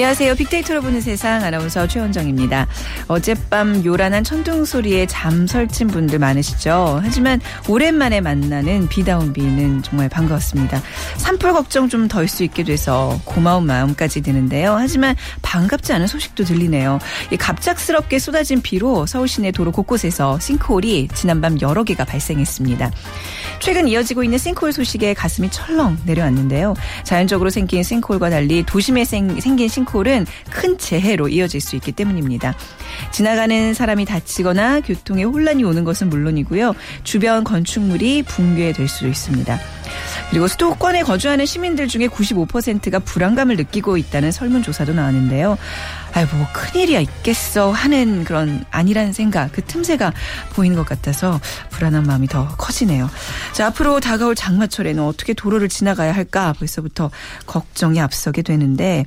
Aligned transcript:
안녕하세요. 0.00 0.34
빅데이터로 0.36 0.80
보는 0.80 1.02
세상 1.02 1.44
아나운서 1.44 1.86
최원정입니다. 1.86 2.66
어젯밤 3.06 3.84
요란한 3.84 4.24
천둥 4.24 4.64
소리에 4.64 5.04
잠 5.04 5.46
설친 5.46 5.88
분들 5.88 6.18
많으시죠? 6.18 7.00
하지만 7.02 7.38
오랜만에 7.68 8.22
만나는 8.22 8.88
비다운 8.88 9.34
비는 9.34 9.82
정말 9.82 10.08
반가웠습니다. 10.08 10.80
산불 11.18 11.52
걱정 11.52 11.90
좀 11.90 12.08
덜 12.08 12.28
수 12.28 12.44
있게 12.44 12.64
돼서 12.64 13.20
고마운 13.26 13.66
마음까지 13.66 14.22
드는데요. 14.22 14.74
하지만 14.78 15.14
반갑지 15.42 15.92
않은 15.92 16.06
소식도 16.06 16.44
들리네요. 16.44 16.98
갑작스럽게 17.38 18.18
쏟아진 18.18 18.62
비로 18.62 19.04
서울 19.04 19.28
시내 19.28 19.52
도로 19.52 19.70
곳곳에서 19.70 20.40
싱크홀이 20.40 21.08
지난밤 21.12 21.60
여러 21.60 21.84
개가 21.84 22.06
발생했습니다. 22.06 22.90
최근 23.58 23.86
이어지고 23.86 24.24
있는 24.24 24.38
싱크홀 24.38 24.72
소식에 24.72 25.12
가슴이 25.12 25.50
철렁 25.50 25.98
내려왔는데요. 26.06 26.72
자연적으로 27.04 27.50
생긴 27.50 27.82
싱크홀과 27.82 28.30
달리 28.30 28.62
도심에 28.62 29.04
생, 29.04 29.38
생긴 29.38 29.68
싱크홀 29.68 29.89
싱크홀은 29.90 30.26
큰 30.50 30.78
재해로 30.78 31.28
이어질 31.28 31.60
수 31.60 31.76
있기 31.76 31.92
때문입니다. 31.92 32.54
지나가는 33.10 33.74
사람이 33.74 34.04
다치거나 34.04 34.80
교통에 34.80 35.24
혼란이 35.24 35.64
오는 35.64 35.84
것은 35.84 36.08
물론이고요. 36.08 36.74
주변 37.04 37.44
건축물이 37.44 38.22
붕괴될 38.24 38.88
수도 38.88 39.08
있습니다. 39.08 39.58
그리고 40.30 40.46
수도권에 40.46 41.02
거주하는 41.02 41.44
시민들 41.44 41.88
중에 41.88 42.06
95%가 42.06 43.00
불안감을 43.00 43.56
느끼고 43.56 43.96
있다는 43.96 44.30
설문조사도 44.30 44.92
나왔는데요. 44.94 45.58
아이, 46.12 46.24
뭐, 46.24 46.46
큰일이야 46.52 47.00
있겠어 47.00 47.72
하는 47.72 48.24
그런 48.24 48.64
아니라는 48.70 49.12
생각, 49.12 49.52
그 49.52 49.62
틈새가 49.62 50.12
보이는 50.54 50.76
것 50.76 50.86
같아서 50.86 51.40
불안한 51.70 52.04
마음이 52.04 52.28
더 52.28 52.48
커지네요. 52.56 53.10
자, 53.52 53.66
앞으로 53.66 53.98
다가올 53.98 54.36
장마철에는 54.36 55.02
어떻게 55.02 55.34
도로를 55.34 55.68
지나가야 55.68 56.12
할까 56.14 56.52
벌써부터 56.58 57.10
걱정이 57.46 58.00
앞서게 58.00 58.42
되는데, 58.42 59.04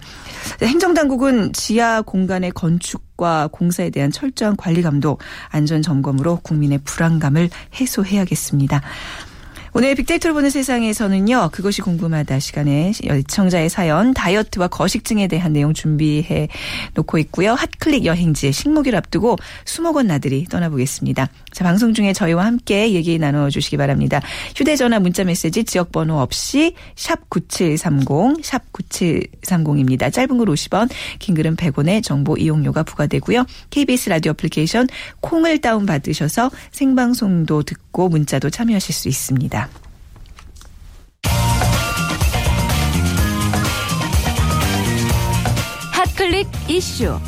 행정당국은 0.62 1.54
지하 1.54 2.02
공간의 2.02 2.52
건축과 2.52 3.48
공사에 3.52 3.90
대한 3.90 4.12
철저한 4.12 4.58
관리 4.58 4.82
감독, 4.82 5.22
안전 5.50 5.82
점검으로 5.82 6.42
국민의 6.44 6.80
불안감을 6.84 7.50
해소해야겠습니다. 7.80 8.82
오늘 9.76 9.96
빅데이터를 9.96 10.36
보는 10.36 10.52
세상에서는요. 10.52 11.50
그것이 11.52 11.82
궁금하다 11.82 12.38
시간에 12.38 12.92
시청자의 12.92 13.70
사연 13.70 14.14
다이어트와 14.14 14.68
거식증에 14.68 15.28
대한 15.28 15.54
내용 15.54 15.74
준비해 15.74 16.48
놓고 16.94 17.18
있고요. 17.18 17.56
핫클릭 17.56 18.06
여행지 18.06 18.52
식목일 18.52 18.96
앞두고 18.96 19.36
수목원 19.66 20.06
나들이 20.06 20.46
떠나보겠습니다. 20.46 21.28
자 21.52 21.64
방송 21.64 21.96
중에 21.96 22.14
저희와 22.14 22.46
함께 22.46 22.94
얘기 22.94 23.18
나눠주시기 23.18 23.78
바랍니다. 23.78 24.22
휴대전화 24.56 25.00
문자메시지 25.00 25.64
지역번호 25.64 26.20
없이 26.20 26.76
샵 26.96 27.28
9730, 27.32 28.46
샵 28.46 28.72
9730입니다. 28.74 30.14
짧은 30.14 30.38
글 30.38 30.46
50원, 30.46 30.88
긴 31.18 31.34
글은 31.34 31.56
100원의 31.56 32.04
정보 32.04 32.38
이용료가 32.38 32.84
부과되고요. 32.84 33.48
KBS 33.72 34.10
라디오 34.10 34.34
애플리케이션 34.34 34.88
콩을 35.22 35.62
다운받으셔서 35.62 36.52
생방송도 36.72 37.64
듣고 37.64 38.10
문자도 38.10 38.52
참여하실 38.52 38.94
수 38.94 39.08
있습니다. 39.08 39.63
클릭 46.16 46.48
이슈 46.68 47.20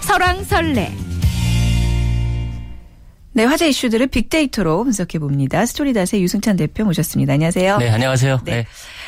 설왕설래 0.00 0.92
네, 3.34 3.44
화제 3.44 3.66
이슈들을 3.70 4.08
빅데이터로 4.08 4.84
분석해 4.84 5.18
봅니다. 5.18 5.64
스토리닷의 5.64 6.22
유승찬 6.22 6.56
대표 6.56 6.84
모셨습니다. 6.84 7.32
안녕하세요. 7.32 7.78
네, 7.78 7.88
안녕하세요. 7.88 8.40
네. 8.44 8.50
네. 8.56 8.66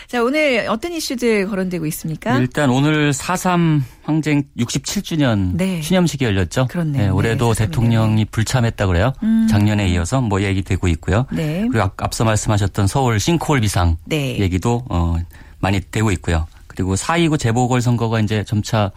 자, 0.08 0.22
오늘 0.22 0.64
어떤 0.70 0.94
이슈들 0.94 1.46
거론되고 1.46 1.84
있습니까? 1.86 2.38
일단 2.38 2.70
오늘 2.70 3.10
4.3 3.12 3.82
항쟁 4.02 4.44
67주년 4.58 5.50
네. 5.56 5.82
추념식이 5.82 6.24
열렸죠. 6.24 6.68
그렇네요. 6.68 7.02
네, 7.02 7.08
올해도 7.10 7.52
네, 7.52 7.66
대통령이 7.66 8.24
불참했다 8.24 8.86
그래요. 8.86 9.12
음. 9.22 9.46
작년에 9.50 9.88
이어서 9.88 10.22
뭐 10.22 10.40
얘기되고 10.42 10.88
있고요. 10.88 11.26
네. 11.30 11.66
그리고 11.70 11.90
앞 11.98 12.14
서 12.14 12.24
말씀하셨던 12.24 12.86
서울 12.86 13.20
싱크홀 13.20 13.60
비상 13.60 13.98
네. 14.06 14.38
얘기도 14.38 14.84
어, 14.88 15.16
많이 15.58 15.80
되고 15.80 16.10
있고요. 16.12 16.46
그리고 16.66 16.94
4.29 16.94 17.38
재보궐선거가 17.38 18.20
이제 18.20 18.42
점차 18.44 18.90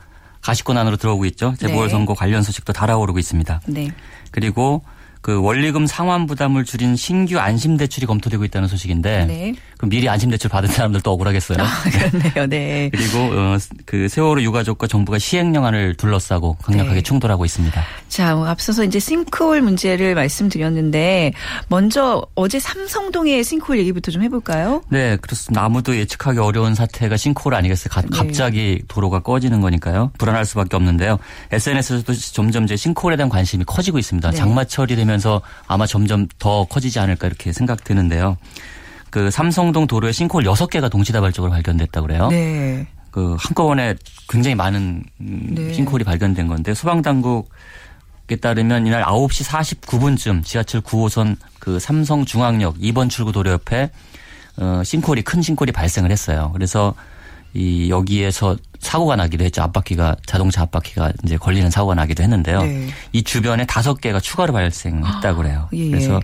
가시권 0.47 0.77
안으로 0.77 0.95
들어오고 0.95 1.25
있죠. 1.25 1.55
재보궐선거 1.59 2.13
네. 2.13 2.17
관련 2.17 2.41
소식도 2.41 2.71
달아오르고 2.71 3.19
있습니다. 3.19 3.61
네. 3.67 3.91
그리고 4.31 4.81
그 5.19 5.41
원리금 5.41 5.87
상환 5.87 6.25
부담을 6.25 6.63
줄인 6.63 6.95
신규 6.95 7.37
안심 7.37 7.75
대출이 7.75 8.05
검토되고 8.05 8.45
있다는 8.45 8.69
소식인데 8.69 9.25
네. 9.25 9.55
그럼 9.77 9.89
미리 9.89 10.09
안심 10.09 10.29
대출 10.31 10.49
받은 10.49 10.69
사람들도 10.69 11.09
억울하겠어요. 11.09 11.57
아, 11.61 11.67
그렇네요. 11.83 12.47
네. 12.47 12.89
그리고 12.93 13.19
어, 13.19 13.57
그 13.85 14.07
세월호 14.09 14.41
유가족과 14.41 14.87
정부가 14.87 15.19
시행령안을 15.19 15.95
둘러싸고 15.95 16.55
강력하게 16.63 16.95
네. 16.95 17.01
충돌하고 17.01 17.45
있습니다. 17.45 17.83
자, 18.09 18.35
뭐 18.35 18.47
앞서서 18.47 18.83
이제 18.83 18.99
싱크홀 18.99 19.61
문제를 19.61 20.15
말씀드렸는데 20.15 21.33
먼저 21.67 22.25
어제 22.35 22.59
삼성동의 22.59 23.43
싱크홀 23.43 23.77
얘기부터 23.79 24.11
좀 24.11 24.23
해볼까요? 24.23 24.81
네, 24.89 25.15
그렇습니다. 25.17 25.63
아무도 25.63 25.95
예측하기 25.95 26.39
어려운 26.39 26.73
사태가 26.73 27.15
싱크홀 27.17 27.53
아니겠어요? 27.53 27.89
가, 27.89 28.01
네. 28.01 28.07
갑자기 28.11 28.81
도로가 28.87 29.19
꺼지는 29.19 29.61
거니까요. 29.61 30.11
불안할 30.17 30.45
수밖에 30.45 30.75
없는데요. 30.75 31.19
SNS에서도 31.51 32.13
점점 32.13 32.63
이제 32.63 32.75
싱크홀에 32.75 33.15
대한 33.15 33.29
관심이 33.29 33.63
커지고 33.65 33.99
있습니다. 33.99 34.31
네. 34.31 34.37
장마철이 34.37 34.95
되면서 34.95 35.41
아마 35.67 35.85
점점 35.85 36.27
더 36.39 36.65
커지지 36.65 36.99
않을까 36.99 37.27
이렇게 37.27 37.53
생각되는데요. 37.53 38.37
그 39.09 39.31
삼성동 39.31 39.87
도로에 39.87 40.11
싱크홀 40.11 40.43
6개가 40.43 40.91
동시다발적으로 40.91 41.51
발견됐다 41.51 42.01
그래요. 42.01 42.27
네. 42.29 42.87
그 43.11 43.35
한꺼번에 43.39 43.95
굉장히 44.29 44.55
많은 44.55 45.03
네. 45.17 45.73
싱크홀이 45.73 46.03
발견된 46.03 46.47
건데 46.47 46.73
소방 46.73 47.01
당국에 47.01 48.35
따르면 48.41 48.85
이날 48.85 49.03
9시 49.03 49.45
49분쯤 49.81 50.43
지하철 50.43 50.81
9호선 50.81 51.37
그 51.59 51.79
삼성 51.79 52.25
중앙역 52.25 52.77
2번 52.77 53.09
출구 53.09 53.31
도로 53.31 53.51
옆에 53.51 53.89
어 54.57 54.81
싱크홀이 54.83 55.23
큰 55.23 55.41
싱크홀이 55.41 55.71
발생을 55.71 56.11
했어요. 56.11 56.51
그래서 56.53 56.93
이 57.53 57.89
여기에서 57.89 58.55
사고가 58.79 59.15
나기도 59.15 59.43
했죠. 59.45 59.63
앞바퀴가 59.63 60.17
자동차 60.25 60.61
앞바퀴가 60.63 61.13
이제 61.23 61.37
걸리는 61.37 61.71
사고가 61.71 61.95
나기도 61.95 62.21
했는데요. 62.21 62.61
네. 62.61 62.87
이 63.13 63.23
주변에 63.23 63.65
다섯 63.65 63.99
개가 63.99 64.19
추가로 64.19 64.53
발생했다 64.53 65.33
그래요. 65.35 65.67
예. 65.73 65.89
그래서 65.89 66.19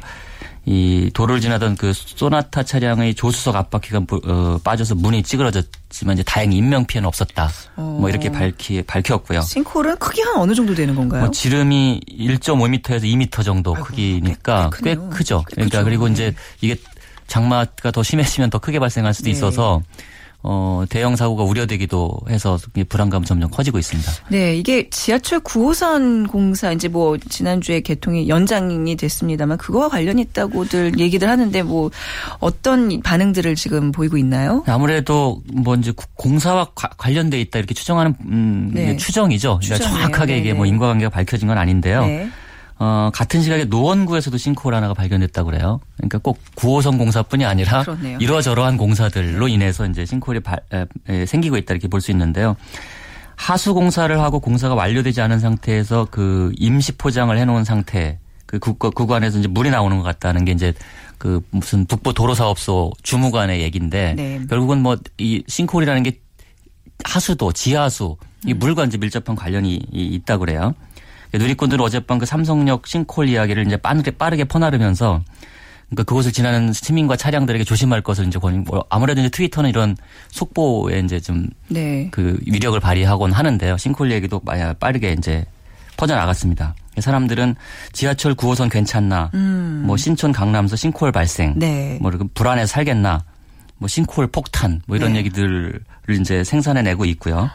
이 0.65 1.11
도로를 1.13 1.41
지나던 1.41 1.75
그 1.75 1.91
소나타 1.93 2.63
차량의 2.63 3.15
조수석 3.15 3.55
앞바퀴가 3.55 4.01
어, 4.25 4.59
빠져서 4.63 4.95
문이 4.95 5.23
찌그러졌지만 5.23 6.13
이제 6.13 6.23
다행히 6.23 6.57
인명 6.57 6.85
피해는 6.85 7.07
없었다. 7.07 7.49
어. 7.75 7.97
뭐 7.99 8.09
이렇게 8.09 8.31
밝히 8.31 8.81
밝혔고요. 8.81 9.41
싱크홀은 9.41 9.97
크기 9.97 10.21
한 10.21 10.37
어느 10.37 10.53
정도 10.53 10.73
되는 10.73 10.95
건가요? 10.95 11.23
뭐 11.23 11.31
지름이 11.31 12.01
1.5m에서 12.07 13.03
2m 13.03 13.43
정도 13.43 13.75
아이고, 13.75 13.87
크기니까 13.87 14.69
꽤, 14.81 14.95
꽤 14.95 15.01
크죠. 15.09 15.43
꽤 15.49 15.55
그러니까 15.55 15.83
그리고 15.83 16.07
네. 16.07 16.13
이제 16.13 16.35
이게 16.61 16.77
장마가 17.27 17.91
더 17.91 18.01
심해지면 18.01 18.49
더 18.49 18.59
크게 18.59 18.79
발생할 18.79 19.13
수도 19.13 19.25
네. 19.25 19.31
있어서 19.31 19.81
어, 20.45 20.83
대형 20.89 21.15
사고가 21.15 21.43
우려되기도 21.43 22.19
해서 22.29 22.57
불안감 22.89 23.23
점점 23.23 23.49
커지고 23.49 23.79
있습니다. 23.79 24.11
네, 24.29 24.57
이게 24.57 24.89
지하철 24.89 25.39
9호선 25.39 26.29
공사 26.29 26.73
이제 26.73 26.89
뭐 26.89 27.17
지난주에 27.17 27.79
개통이 27.79 28.27
연장이 28.27 28.95
됐습니다만 28.97 29.57
그거와 29.57 29.87
관련이 29.87 30.21
있다고들 30.21 30.99
얘기들 30.99 31.29
하는데 31.29 31.63
뭐 31.63 31.91
어떤 32.39 33.01
반응들을 33.01 33.55
지금 33.55 33.93
보이고 33.93 34.17
있나요? 34.17 34.63
아무래도 34.67 35.41
뭐 35.53 35.75
이제 35.75 35.93
공사와 36.15 36.71
과, 36.75 36.89
관련돼 36.97 37.39
있다 37.39 37.59
이렇게 37.59 37.73
추정하는 37.73 38.13
음, 38.25 38.71
네. 38.73 38.97
추정이죠. 38.97 39.59
그러니까 39.63 39.89
정확하게 39.89 40.37
이게 40.39 40.53
뭐 40.53 40.65
인과관계가 40.65 41.09
밝혀진 41.09 41.47
건 41.47 41.57
아닌데요. 41.57 42.05
네. 42.05 42.29
어, 42.79 43.09
같은 43.13 43.41
시각에 43.41 43.65
노원구에서도 43.65 44.35
싱크홀 44.37 44.73
하나가 44.75 44.93
발견됐다고 44.93 45.51
그래요. 45.51 45.79
그러니까 45.97 46.17
꼭 46.17 46.39
9호선 46.55 46.97
공사뿐이 46.97 47.45
아니라 47.45 47.83
그렇네요. 47.83 48.17
이러저러한 48.19 48.77
공사들로 48.77 49.47
인해서 49.47 49.85
이제 49.85 50.05
싱크홀이 50.05 50.39
발, 50.41 50.59
에, 50.73 50.85
에, 51.09 51.25
생기고 51.25 51.57
있다 51.57 51.73
이렇게 51.73 51.87
볼 51.87 52.01
수 52.01 52.11
있는데요. 52.11 52.55
하수 53.35 53.73
공사를 53.73 54.19
하고 54.19 54.39
공사가 54.39 54.75
완료되지 54.75 55.21
않은 55.21 55.39
상태에서 55.39 56.07
그 56.11 56.51
임시 56.57 56.91
포장을 56.93 57.35
해놓은 57.37 57.63
상태 57.63 58.19
그 58.45 58.59
구간에서 58.59 59.39
이제 59.39 59.47
물이 59.47 59.71
나오는 59.71 59.97
것 59.97 60.03
같다는 60.03 60.45
게 60.45 60.51
이제 60.51 60.73
그 61.17 61.41
무슨 61.49 61.85
북부 61.85 62.13
도로사업소 62.13 62.91
주무관의 63.01 63.61
얘기인데 63.61 64.13
네. 64.15 64.41
결국은 64.49 64.81
뭐 64.83 64.97
이 65.17 65.43
싱크홀이라는 65.47 66.03
게 66.03 66.19
하수도 67.03 67.51
지하수 67.51 68.17
이 68.45 68.53
음. 68.53 68.59
물과 68.59 68.85
이제 68.85 68.97
밀접한 68.97 69.35
관련이 69.35 69.81
있다 69.91 70.37
그래요. 70.37 70.75
누리꾼들은 71.33 71.83
어젯밤 71.83 72.19
그 72.19 72.25
삼성역 72.25 72.87
싱콜 72.87 73.29
이야기를 73.29 73.65
이제 73.65 73.77
빠르게 73.77 74.11
빠르게 74.11 74.43
퍼나르면서 74.43 75.21
그러니까 75.89 76.03
그곳을 76.03 76.31
지나는 76.31 76.73
시민과 76.73 77.15
차량들에게 77.15 77.63
조심할 77.63 78.01
것을 78.01 78.27
이제 78.27 78.39
권뭐 78.39 78.85
아무래도 78.89 79.21
이제 79.21 79.29
트위터는 79.29 79.69
이런 79.69 79.95
속보에 80.29 80.99
이제 80.99 81.19
좀그 81.19 81.53
네. 81.69 82.07
그 82.11 82.39
위력을 82.47 82.79
발휘하곤 82.79 83.31
하는데요. 83.31 83.77
싱콜 83.77 84.11
얘기도 84.11 84.41
빠르게 84.79 85.13
이제 85.13 85.45
퍼져 85.97 86.15
나갔습니다. 86.15 86.75
사람들은 86.97 87.55
지하철 87.91 88.35
9호선 88.35 88.71
괜찮나, 88.71 89.31
음. 89.33 89.83
뭐 89.85 89.97
신촌 89.97 90.31
강남서 90.31 90.75
싱콜 90.75 91.11
발생, 91.11 91.53
네. 91.57 91.97
뭐 92.01 92.11
불안해 92.33 92.65
살겠나, 92.65 93.23
뭐 93.77 93.87
싱콜 93.87 94.27
폭탄, 94.27 94.81
뭐 94.85 94.95
이런 94.95 95.13
네. 95.13 95.19
얘기들을 95.19 95.79
이제 96.19 96.43
생산해내고 96.43 97.05
있고요. 97.05 97.49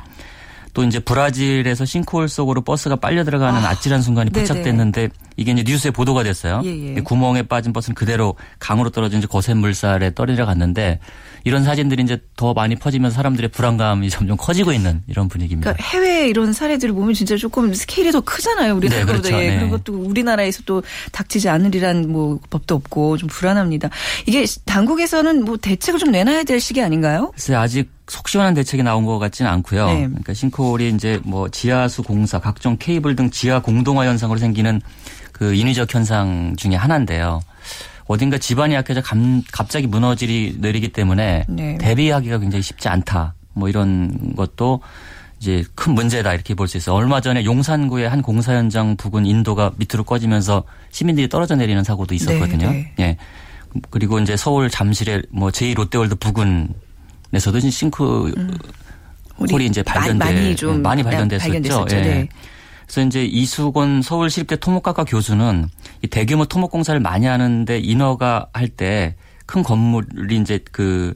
또 0.78 0.84
이제 0.84 1.00
브라질에서 1.00 1.84
싱크홀 1.84 2.28
속으로 2.28 2.60
버스가 2.60 2.94
빨려 2.94 3.24
들어가는 3.24 3.64
아, 3.64 3.74
찔한 3.74 4.00
순간이 4.00 4.30
포착됐는데 4.30 5.08
이게 5.38 5.52
이제 5.52 5.62
뉴스에 5.64 5.92
보도가 5.92 6.24
됐어요. 6.24 6.60
예, 6.64 6.96
예. 6.96 7.00
구멍에 7.00 7.42
빠진 7.44 7.72
버스는 7.72 7.94
그대로 7.94 8.34
강으로 8.58 8.90
떨어진 8.90 9.20
거센 9.20 9.56
물살에 9.58 10.12
떨어져 10.14 10.44
갔는데 10.44 10.98
이런 11.44 11.62
사진들이 11.62 12.02
이제 12.02 12.18
더 12.36 12.52
많이 12.54 12.74
퍼지면서 12.74 13.14
사람들의 13.14 13.50
불안감이 13.50 14.10
점점 14.10 14.36
커지고 14.36 14.72
있는 14.72 15.02
이런 15.06 15.28
분위기입니다. 15.28 15.72
그러니까 15.72 15.90
해외 15.90 16.28
이런 16.28 16.52
사례들을 16.52 16.92
보면 16.92 17.14
진짜 17.14 17.36
조금 17.36 17.72
스케일이 17.72 18.10
더 18.10 18.20
크잖아요. 18.20 18.74
우리나라보다. 18.74 19.12
네, 19.12 19.20
그렇죠. 19.30 19.44
예. 19.44 19.50
네. 19.50 19.60
그리고 19.60 19.78
또 19.78 19.94
우리나라에서 19.94 20.62
또 20.66 20.82
닥치지 21.12 21.48
않으리란 21.48 22.10
뭐 22.10 22.40
법도 22.50 22.74
없고 22.74 23.16
좀 23.18 23.28
불안합니다. 23.28 23.90
이게 24.26 24.44
당국에서는 24.64 25.44
뭐 25.44 25.56
대책을 25.56 26.00
좀 26.00 26.10
내놔야 26.10 26.42
될 26.42 26.58
시기 26.58 26.82
아닌가요? 26.82 27.30
글쎄 27.30 27.54
아직 27.54 27.90
속 28.08 28.28
시원한 28.28 28.54
대책이 28.54 28.82
나온 28.82 29.04
것 29.04 29.18
같지는 29.18 29.50
않고요. 29.50 29.86
네. 29.86 29.94
그러니까 30.08 30.34
싱크홀이 30.34 30.88
이제 30.88 31.20
뭐 31.24 31.48
지하수 31.48 32.02
공사, 32.02 32.40
각종 32.40 32.76
케이블 32.78 33.14
등 33.14 33.30
지하 33.30 33.60
공동화 33.60 34.06
현상으로 34.06 34.38
생기는 34.38 34.80
그 35.38 35.54
인위적 35.54 35.94
현상 35.94 36.54
중에 36.56 36.74
하나인데요. 36.74 37.40
어딘가 38.06 38.38
집안이 38.38 38.74
약해져 38.74 39.02
감, 39.02 39.42
갑자기 39.52 39.86
무너지리 39.86 40.56
내리기 40.58 40.88
때문에 40.88 41.44
네. 41.48 41.78
대비하기가 41.78 42.38
굉장히 42.38 42.62
쉽지 42.62 42.88
않다. 42.88 43.34
뭐 43.52 43.68
이런 43.68 44.34
것도 44.34 44.80
이제 45.40 45.62
큰 45.74 45.92
문제다 45.94 46.34
이렇게 46.34 46.54
볼 46.54 46.66
수 46.66 46.76
있어요. 46.78 46.96
얼마 46.96 47.20
전에 47.20 47.44
용산구의 47.44 48.08
한 48.08 48.22
공사 48.22 48.54
현장 48.54 48.96
부근 48.96 49.26
인도가 49.26 49.70
밑으로 49.76 50.02
꺼지면서 50.04 50.64
시민들이 50.90 51.28
떨어져 51.28 51.54
내리는 51.54 51.84
사고도 51.84 52.14
있었거든요. 52.14 52.70
네, 52.70 52.92
네. 52.96 53.04
예. 53.04 53.16
그리고 53.90 54.18
이제 54.18 54.36
서울 54.36 54.70
잠실의 54.70 55.22
뭐 55.30 55.50
제2 55.50 55.76
롯데월드 55.76 56.14
부근에서도 56.16 57.60
싱크 57.70 58.32
음. 58.36 58.58
홀이 59.38 59.66
이제 59.66 59.82
발견돼 59.82 60.24
많이, 60.24 60.56
좀 60.56 60.82
많이 60.82 61.02
발견됐었죠. 61.04 61.52
발견됐었죠. 61.52 61.96
예. 61.96 62.00
네. 62.00 62.28
그래서 62.88 63.06
이제 63.06 63.24
이수곤 63.24 64.02
서울시립대 64.02 64.56
토목학과 64.56 65.04
교수는 65.04 65.68
이 66.02 66.08
대규모 66.08 66.46
토목 66.46 66.70
공사를 66.72 66.98
많이 66.98 67.26
하는데 67.26 67.78
인허가 67.78 68.48
할 68.52 68.68
때 68.76 69.14
큰 69.46 69.62
건물이 69.62 70.36
이제 70.38 70.58
그 70.72 71.14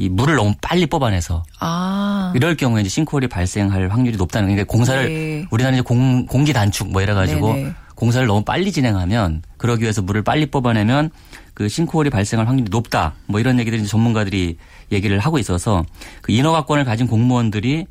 이 0.00 0.08
물을 0.08 0.36
너무 0.36 0.54
빨리 0.60 0.86
뽑아내서 0.86 1.42
아. 1.58 2.32
이럴 2.36 2.56
경우에 2.56 2.82
이제 2.82 2.88
싱크홀이 2.88 3.26
발생할 3.26 3.88
확률이 3.88 4.16
높다는 4.16 4.48
게 4.48 4.54
그러니까 4.54 4.70
공사를 4.72 5.08
네. 5.08 5.46
우리나라 5.50 5.74
이제 5.74 5.82
공, 5.82 6.24
공기 6.26 6.52
단축 6.52 6.92
뭐 6.92 7.02
이래 7.02 7.14
가지고 7.14 7.56
공사를 7.96 8.24
너무 8.28 8.44
빨리 8.44 8.70
진행하면 8.70 9.42
그러기 9.56 9.82
위해서 9.82 10.00
물을 10.00 10.22
빨리 10.22 10.46
뽑아내면 10.46 11.10
그 11.52 11.68
싱크홀이 11.68 12.10
발생할 12.10 12.46
확률이 12.46 12.68
높다. 12.70 13.14
뭐 13.26 13.40
이런 13.40 13.58
얘기들이 13.58 13.84
전문가들이 13.88 14.56
얘기를 14.92 15.18
하고 15.18 15.36
있어서 15.40 15.84
그 16.22 16.30
인허가권을 16.30 16.84
가진 16.84 17.08
공무원들이 17.08 17.86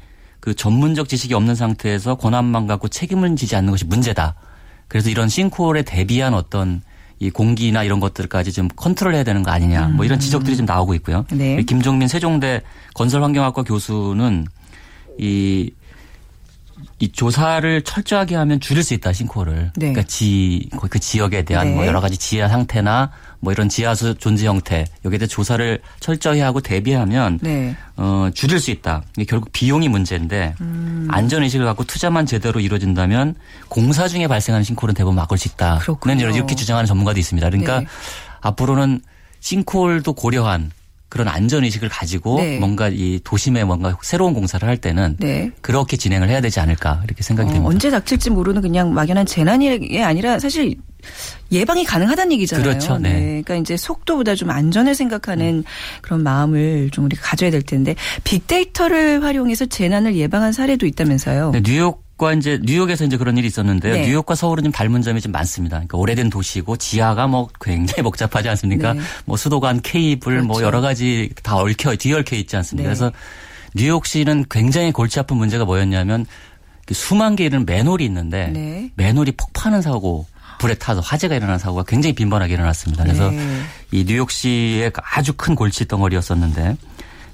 그 0.47 0.55
전문적 0.55 1.09
지식이 1.09 1.33
없는 1.33 1.55
상태에서 1.55 2.15
권한만 2.15 2.67
갖고 2.67 2.87
책임을 2.87 3.35
지지 3.35 3.57
않는 3.57 3.71
것이 3.71 3.83
문제다. 3.83 4.35
그래서 4.87 5.09
이런 5.09 5.27
싱크홀에 5.27 5.81
대비한 5.81 6.33
어떤 6.33 6.81
이 7.19 7.29
공기나 7.29 7.83
이런 7.83 7.99
것들까지 7.99 8.53
좀 8.53 8.69
컨트롤해야 8.69 9.25
되는 9.25 9.43
거 9.43 9.51
아니냐. 9.51 9.89
뭐 9.89 10.05
이런 10.05 10.21
지적들이 10.21 10.55
좀 10.55 10.65
나오고 10.65 10.93
있고요. 10.93 11.25
네. 11.33 11.61
김종민 11.63 12.07
세종대 12.07 12.61
건설환경학과 12.93 13.63
교수는 13.63 14.47
이, 15.19 15.69
이 16.99 17.11
조사를 17.11 17.81
철저하게 17.83 18.35
하면 18.35 18.59
줄일 18.59 18.83
수 18.83 18.93
있다 18.93 19.13
싱크홀을. 19.13 19.55
네. 19.55 19.71
그러니까 19.75 20.03
지 20.03 20.69
그 20.89 20.99
지역에 20.99 21.43
대한 21.43 21.67
네. 21.69 21.75
뭐 21.75 21.85
여러 21.85 22.01
가지 22.01 22.17
지하 22.17 22.47
상태나 22.47 23.11
뭐 23.39 23.51
이런 23.53 23.69
지하수 23.69 24.15
존재 24.15 24.47
형태 24.47 24.85
여기에 25.05 25.19
대해 25.19 25.27
조사를 25.27 25.79
철저히 25.99 26.39
하고 26.39 26.59
대비하면 26.61 27.39
네. 27.41 27.75
어, 27.97 28.29
줄일 28.33 28.59
수 28.59 28.71
있다. 28.71 29.03
이게 29.15 29.25
결국 29.25 29.51
비용이 29.51 29.89
문제인데 29.89 30.55
음. 30.61 31.07
안전 31.11 31.43
의식을 31.43 31.65
갖고 31.65 31.83
투자만 31.83 32.25
제대로 32.25 32.59
이루어진다면 32.59 33.35
공사 33.67 34.07
중에 34.07 34.27
발생하는 34.27 34.63
싱크홀은 34.63 34.95
대부분 34.95 35.15
막을 35.15 35.37
수 35.37 35.47
있다. 35.47 35.79
그렇군요. 35.79 36.29
이렇게 36.29 36.55
주장하는 36.55 36.87
전문가도 36.87 37.19
있습니다. 37.19 37.47
그러니까 37.49 37.81
네. 37.81 37.85
앞으로는 38.41 39.01
싱크홀도 39.39 40.13
고려한 40.13 40.71
그런 41.09 41.27
안전 41.27 41.63
의식을 41.63 41.89
가지고 41.89 42.39
네. 42.41 42.59
뭔가 42.59 42.89
이 42.89 43.19
도심에 43.23 43.63
뭔가 43.63 43.97
새로운 44.01 44.33
공사를 44.33 44.67
할 44.67 44.77
때는 44.77 45.15
네. 45.19 45.51
그렇게 45.61 45.95
진행을 45.95 46.29
해야 46.29 46.41
되지 46.41 46.59
않을까 46.59 47.01
이렇게 47.05 47.23
생각이 47.23 47.49
어, 47.49 47.53
됩니다. 47.53 47.69
언제 47.69 47.89
닥칠지 47.89 48.29
모르는 48.29 48.61
그냥 48.61 48.93
막연한 48.93 49.25
재난이 49.25 50.03
아니라 50.03 50.39
사실 50.39 50.75
예방이 51.51 51.85
가능하다는 51.85 52.33
얘기잖아요. 52.33 52.63
그렇죠. 52.63 52.97
네. 52.97 53.13
네. 53.13 53.19
그러니까 53.19 53.55
이제 53.55 53.77
속도보다 53.77 54.35
좀 54.35 54.49
안전을 54.49 54.95
생각하는 54.95 55.59
음. 55.59 55.63
그런 56.01 56.23
마음을 56.23 56.89
좀 56.91 57.05
우리가 57.05 57.21
가져야 57.21 57.51
될 57.51 57.61
텐데 57.61 57.95
빅데이터를 58.25 59.23
활용해서 59.23 59.67
재난을 59.67 60.15
예방한 60.15 60.51
사례도 60.51 60.85
있다면서요. 60.85 61.51
네, 61.51 61.61
뉴욕 61.63 62.06
과 62.17 62.33
이제 62.33 62.59
뉴욕에서 62.63 63.05
이제 63.05 63.15
그런 63.15 63.37
일이 63.37 63.45
있었는데요. 63.45 63.93
네. 63.93 64.07
뉴욕과 64.07 64.33
서울은 64.33 64.63
좀 64.63 64.73
닮은 64.73 65.03
점이 65.03 65.21
좀 65.21 65.31
많습니다. 65.31 65.77
그러니까 65.77 65.99
오래된 65.99 66.31
도시고 66.31 66.77
지하가 66.77 67.27
뭐 67.27 67.47
굉장히 67.61 68.01
복잡하지 68.01 68.49
않습니까? 68.49 68.93
네. 68.93 69.01
뭐 69.25 69.37
수도관 69.37 69.81
케이블 69.81 70.41
뭐 70.41 70.55
그렇죠. 70.55 70.59
뭐 70.59 70.61
여러 70.63 70.81
가지 70.81 71.29
다 71.43 71.57
얽혀 71.57 71.95
뒤얽혀 71.95 72.35
있지 72.37 72.55
않습니까? 72.55 72.89
네. 72.89 72.95
그래서 72.95 73.11
뉴욕시는 73.75 74.45
굉장히 74.49 74.91
골치 74.91 75.19
아픈 75.19 75.37
문제가 75.37 75.63
뭐였냐면 75.65 76.25
그 76.87 76.95
수만 76.95 77.35
개의 77.35 77.51
맨홀이 77.51 78.03
있는데 78.05 78.47
네. 78.47 78.91
맨홀이 78.95 79.33
폭파하는 79.33 79.83
사고 79.83 80.25
불에 80.57 80.73
타서 80.73 81.01
화재가 81.01 81.35
일어난 81.35 81.59
사고가 81.59 81.83
굉장히 81.83 82.15
빈번하게 82.15 82.55
일어났습니다. 82.55 83.03
그래서 83.03 83.29
네. 83.29 83.61
이 83.91 84.05
뉴욕시의 84.05 84.91
아주 85.13 85.33
큰 85.33 85.53
골치 85.53 85.87
덩어리였었는데 85.87 86.77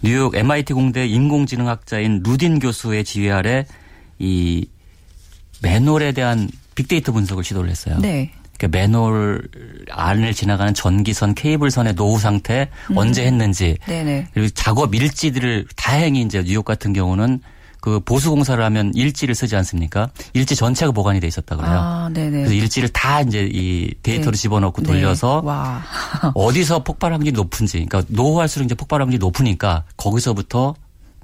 뉴욕 0.01 0.35
MIT 0.35 0.73
공대 0.73 1.07
인공지능학자인 1.07 2.21
루딘 2.25 2.59
교수의 2.59 3.05
지휘 3.05 3.31
아래 3.31 3.65
이 4.19 4.67
맨홀에 5.63 6.11
대한 6.11 6.49
빅데이터 6.75 7.11
분석을 7.11 7.43
시도를 7.43 7.69
했어요. 7.69 7.97
네. 7.99 8.31
그러니까 8.57 8.77
맨홀 8.77 9.49
안을 9.89 10.33
지나가는 10.33 10.73
전기선 10.73 11.33
케이블선의 11.33 11.95
노후 11.95 12.19
상태 12.19 12.69
음. 12.91 12.97
언제 12.97 13.25
했는지 13.25 13.77
네네. 13.87 14.27
그리고 14.33 14.49
작업 14.49 14.93
일지들을 14.93 15.65
다행히 15.75 16.21
이제 16.21 16.43
뉴욕 16.43 16.63
같은 16.63 16.93
경우는 16.93 17.39
그 17.81 17.99
보수 17.99 18.29
공사를 18.29 18.63
하면 18.63 18.93
일지를 18.95 19.35
쓰지 19.35 19.57
않습니까? 19.57 20.09
일지 20.31 20.55
전체가 20.55 20.93
보관이 20.93 21.19
돼 21.19 21.27
있었다 21.27 21.57
그래요. 21.57 21.73
아, 21.73 22.09
그래서 22.13 22.53
일지를 22.53 22.87
다 22.87 23.19
이제 23.19 23.49
이 23.51 23.93
데이터로 24.03 24.31
네. 24.31 24.37
집어넣고 24.37 24.83
네. 24.83 24.87
돌려서 24.87 25.43
네. 25.43 26.29
어디서 26.33 26.83
폭발 26.83 27.11
확률이 27.11 27.33
높은지, 27.33 27.85
그러니까 27.85 28.03
노후할수록 28.07 28.67
이제 28.67 28.75
폭발 28.75 29.01
확률이 29.01 29.19
높으니까 29.19 29.83
거기서부터 29.97 30.75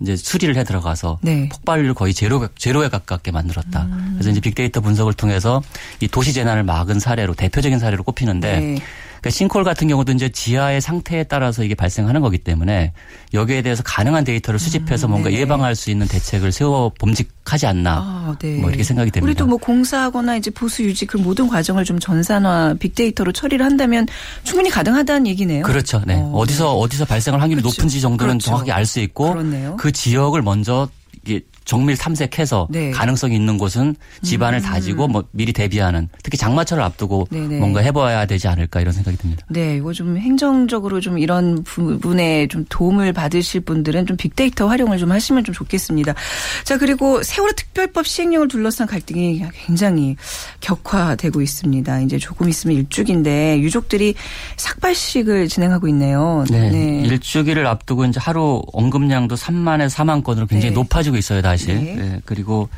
이제 0.01 0.15
수리를 0.15 0.55
해 0.55 0.63
들어가서 0.63 1.19
네. 1.21 1.49
폭발률 1.49 1.93
거의 1.93 2.13
제로 2.13 2.47
제로에 2.55 2.89
가깝게 2.89 3.31
만들었다. 3.31 3.83
음. 3.83 4.11
그래서 4.13 4.29
이제 4.31 4.39
빅데이터 4.39 4.81
분석을 4.81 5.13
통해서 5.13 5.61
이 5.99 6.07
도시 6.07 6.33
재난을 6.33 6.63
막은 6.63 6.99
사례로 6.99 7.33
대표적인 7.35 7.79
사례로 7.79 8.03
꼽히는데 8.03 8.59
네. 8.59 8.77
그러니까 9.21 9.29
싱크홀 9.31 9.63
같은 9.63 9.87
경우도 9.87 10.11
이제 10.13 10.29
지하의 10.29 10.81
상태에 10.81 11.23
따라서 11.23 11.63
이게 11.63 11.75
발생하는 11.75 12.21
거기 12.21 12.37
때문에 12.37 12.93
여기에 13.33 13.61
대해서 13.61 13.83
가능한 13.83 14.23
데이터를 14.23 14.59
수집해서 14.59 15.07
음, 15.07 15.11
뭔가 15.11 15.29
네. 15.29 15.37
예방할 15.37 15.75
수 15.75 15.91
있는 15.91 16.07
대책을 16.07 16.51
세워 16.51 16.91
봄직하지 16.99 17.67
않나 17.67 17.95
아, 17.97 18.35
네. 18.39 18.57
뭐 18.57 18.69
이렇게 18.69 18.83
생각이 18.83 19.11
됩니다. 19.11 19.25
우리도 19.25 19.45
뭐 19.45 19.57
공사하거나 19.57 20.37
이제 20.37 20.49
보수 20.51 20.83
유지 20.83 21.05
그 21.05 21.17
모든 21.17 21.47
과정을 21.47 21.83
좀 21.83 21.99
전산화 21.99 22.75
빅데이터로 22.79 23.31
처리를 23.31 23.65
한다면 23.65 24.07
충분히 24.43 24.69
가능하다는 24.69 25.27
얘기네요. 25.27 25.63
그렇죠. 25.63 26.01
네. 26.05 26.15
어, 26.15 26.45
네. 26.45 26.51
디서 26.51 26.75
어디서 26.75 27.05
발생할 27.05 27.41
확률이 27.41 27.61
그렇죠. 27.61 27.81
높은지 27.81 28.01
정도는 28.01 28.35
그렇죠. 28.39 28.49
정확히 28.49 28.71
알 28.71 28.85
수 28.85 28.99
있고 29.01 29.33
그렇네요. 29.33 29.75
그 29.77 29.91
지역을 29.91 30.41
먼저 30.41 30.89
이게 31.23 31.41
정밀 31.69 31.95
탐색해서 31.97 32.67
네. 32.71 32.89
가능성이 32.89 33.35
있는 33.35 33.59
곳은 33.59 33.95
집안을 34.23 34.57
음. 34.57 34.63
다지고 34.63 35.07
뭐 35.07 35.23
미리 35.29 35.53
대비하는 35.53 36.09
특히 36.23 36.35
장마철을 36.35 36.81
앞두고 36.81 37.27
네네. 37.29 37.59
뭔가 37.59 37.79
해봐야 37.81 38.25
되지 38.25 38.47
않을까 38.47 38.81
이런 38.81 38.91
생각이 38.91 39.17
듭니다. 39.17 39.45
네, 39.49 39.75
이거 39.75 39.93
좀 39.93 40.17
행정적으로 40.17 40.99
좀 40.99 41.19
이런 41.19 41.61
부분에 41.63 42.47
좀 42.47 42.65
도움을 42.69 43.13
받으실 43.13 43.61
분들은 43.61 44.07
좀 44.07 44.17
빅데이터 44.17 44.67
활용을 44.67 44.97
좀 44.97 45.11
하시면 45.11 45.43
좀 45.43 45.53
좋겠습니다. 45.53 46.15
자 46.63 46.79
그리고 46.79 47.21
세월호 47.21 47.53
특별법 47.53 48.07
시행령을 48.07 48.47
둘러싼 48.47 48.87
갈등이 48.87 49.43
굉장히 49.67 50.15
격화되고 50.61 51.39
있습니다. 51.39 52.01
이제 52.01 52.17
조금 52.17 52.49
있으면 52.49 52.77
일주기인데 52.77 53.59
유족들이 53.59 54.15
삭발식을 54.57 55.47
진행하고 55.47 55.87
있네요. 55.89 56.45
네, 56.49 56.71
네. 56.71 57.01
일주기를 57.05 57.67
앞두고 57.67 58.05
이제 58.05 58.19
하루 58.19 58.63
언급량도 58.73 59.35
3만에서 59.35 59.97
4만 59.97 60.23
건으로 60.23 60.47
굉장히 60.47 60.73
네. 60.73 60.79
높아지고 60.79 61.15
있어요. 61.15 61.43
다시. 61.43 61.58
사실. 61.59 61.75
네. 61.83 61.95
네. 61.95 62.21
그리고 62.25 62.69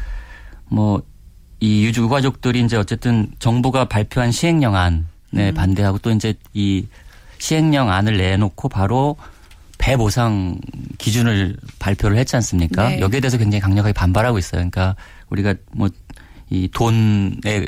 뭐 0.67 1.01
이 1.61 1.85
유주 1.85 2.09
가족들이 2.09 2.59
이제 2.61 2.75
어쨌든 2.75 3.27
정부가 3.37 3.85
발표한 3.85 4.31
시행령안에 4.31 5.03
음. 5.35 5.53
반대하고 5.53 5.99
또 5.99 6.09
이제 6.09 6.33
이 6.53 6.87
시행령안을 7.37 8.17
내놓고 8.17 8.67
바로 8.67 9.15
배 9.77 9.95
보상 9.95 10.59
기준을 10.97 11.57
발표를 11.77 12.17
했지 12.17 12.35
않습니까? 12.35 12.89
네. 12.89 12.99
여기에 12.99 13.19
대해서 13.19 13.37
굉장히 13.37 13.61
강력하게 13.61 13.93
반발하고 13.93 14.39
있어요. 14.39 14.59
그러니까 14.59 14.95
우리가 15.29 15.53
뭐 15.71 15.87
이 16.51 16.67
돈에 16.67 17.65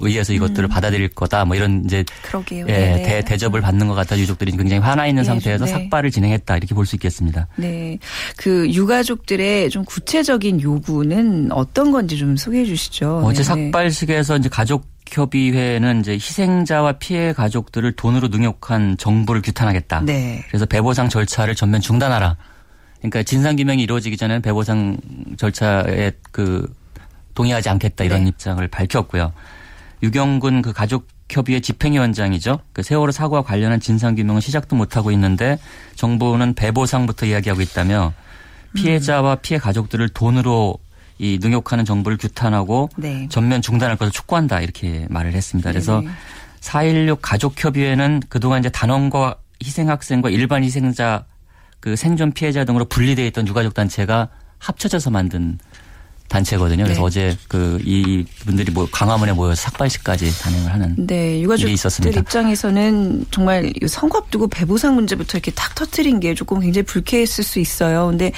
의해서 0.00 0.32
이것들을 0.32 0.64
음. 0.64 0.68
받아들일 0.68 1.08
거다. 1.08 1.44
뭐 1.44 1.56
이런 1.56 1.82
이제 1.84 2.04
그러게요. 2.22 2.66
예, 2.68 2.72
네, 2.72 2.94
네. 2.96 3.02
대, 3.02 3.24
대접을 3.24 3.60
받는 3.60 3.88
것 3.88 3.94
같아 3.94 4.18
유족들이 4.18 4.52
굉장히 4.52 4.80
화나 4.82 5.06
있는 5.06 5.22
네, 5.22 5.26
상태에서 5.26 5.64
네. 5.64 5.70
삭발을 5.70 6.10
진행했다 6.10 6.56
이렇게 6.56 6.74
볼 6.74 6.86
수 6.86 6.96
있겠습니다. 6.96 7.46
네, 7.56 7.98
그 8.36 8.70
유가족들의 8.72 9.68
좀 9.70 9.84
구체적인 9.84 10.62
요구는 10.62 11.52
어떤 11.52 11.92
건지 11.92 12.16
좀 12.16 12.36
소개해 12.36 12.64
주시죠. 12.64 13.22
어제 13.24 13.38
네. 13.38 13.44
삭발식에서 13.44 14.36
이제 14.38 14.48
가족 14.48 14.86
협의회는 15.10 16.00
이제 16.00 16.12
희생자와 16.12 16.92
피해 16.92 17.32
가족들을 17.32 17.92
돈으로 17.92 18.28
능욕한 18.28 18.96
정부를 18.98 19.42
규탄하겠다. 19.42 20.02
네. 20.04 20.44
그래서 20.48 20.66
배보상 20.66 21.08
절차를 21.08 21.54
전면 21.54 21.80
중단하라. 21.80 22.36
그러니까 22.98 23.22
진상 23.22 23.56
규명이 23.56 23.82
이루어지기 23.82 24.16
전에는 24.16 24.42
배보상 24.42 24.98
절차에 25.36 26.12
그 26.32 26.66
동의하지 27.34 27.68
않겠다 27.68 28.04
이런 28.04 28.24
네. 28.24 28.30
입장을 28.30 28.66
밝혔고요. 28.68 29.32
유경군 30.02 30.62
그 30.62 30.72
가족협의회 30.72 31.60
집행위원장이죠. 31.60 32.60
그 32.72 32.82
세월호 32.82 33.12
사고와 33.12 33.42
관련한 33.42 33.80
진상 33.80 34.14
규명은 34.14 34.40
시작도 34.40 34.76
못 34.76 34.96
하고 34.96 35.10
있는데 35.12 35.58
정부는 35.96 36.54
배보상부터 36.54 37.26
이야기하고 37.26 37.60
있다며 37.60 38.12
피해자와 38.74 39.36
피해 39.36 39.58
가족들을 39.58 40.08
돈으로 40.10 40.78
이 41.18 41.38
능욕하는 41.42 41.84
정부를 41.84 42.16
규탄하고 42.16 42.90
네. 42.96 43.26
전면 43.28 43.60
중단할 43.60 43.96
것을 43.96 44.12
촉구한다 44.12 44.60
이렇게 44.60 45.06
말을 45.10 45.32
했습니다. 45.32 45.70
그래서 45.70 46.00
네. 46.00 46.08
4.16 46.60 47.18
가족협의회는 47.20 48.22
그동안 48.28 48.60
이제 48.60 48.68
단원과 48.68 49.36
희생학생과 49.62 50.30
일반 50.30 50.62
희생자 50.62 51.24
그 51.80 51.96
생존 51.96 52.32
피해자 52.32 52.64
등으로 52.64 52.84
분리되어 52.84 53.26
있던 53.26 53.46
유가족 53.48 53.74
단체가 53.74 54.28
합쳐져서 54.58 55.10
만든 55.10 55.58
단체거든요. 56.28 56.84
그래서 56.84 57.00
네. 57.00 57.06
어제 57.06 57.36
그 57.48 57.78
이 57.88 58.24
분들이 58.44 58.70
뭐 58.70 58.86
강화문에 58.90 59.32
모여서 59.32 59.62
삭발식까지 59.62 60.38
단행을 60.40 60.72
하는 60.72 60.94
네, 60.98 61.40
유가족들 61.40 61.72
있었습니다. 61.72 62.20
입장에서는 62.20 63.26
정말 63.30 63.72
선거 63.86 64.18
앞두고 64.18 64.48
배보상 64.48 64.94
문제부터 64.94 65.38
이렇게 65.38 65.50
탁 65.52 65.74
터트린 65.74 66.20
게 66.20 66.34
조금 66.34 66.60
굉장히 66.60 66.84
불쾌했을 66.84 67.44
수 67.44 67.58
있어요. 67.60 68.06
근데 68.08 68.32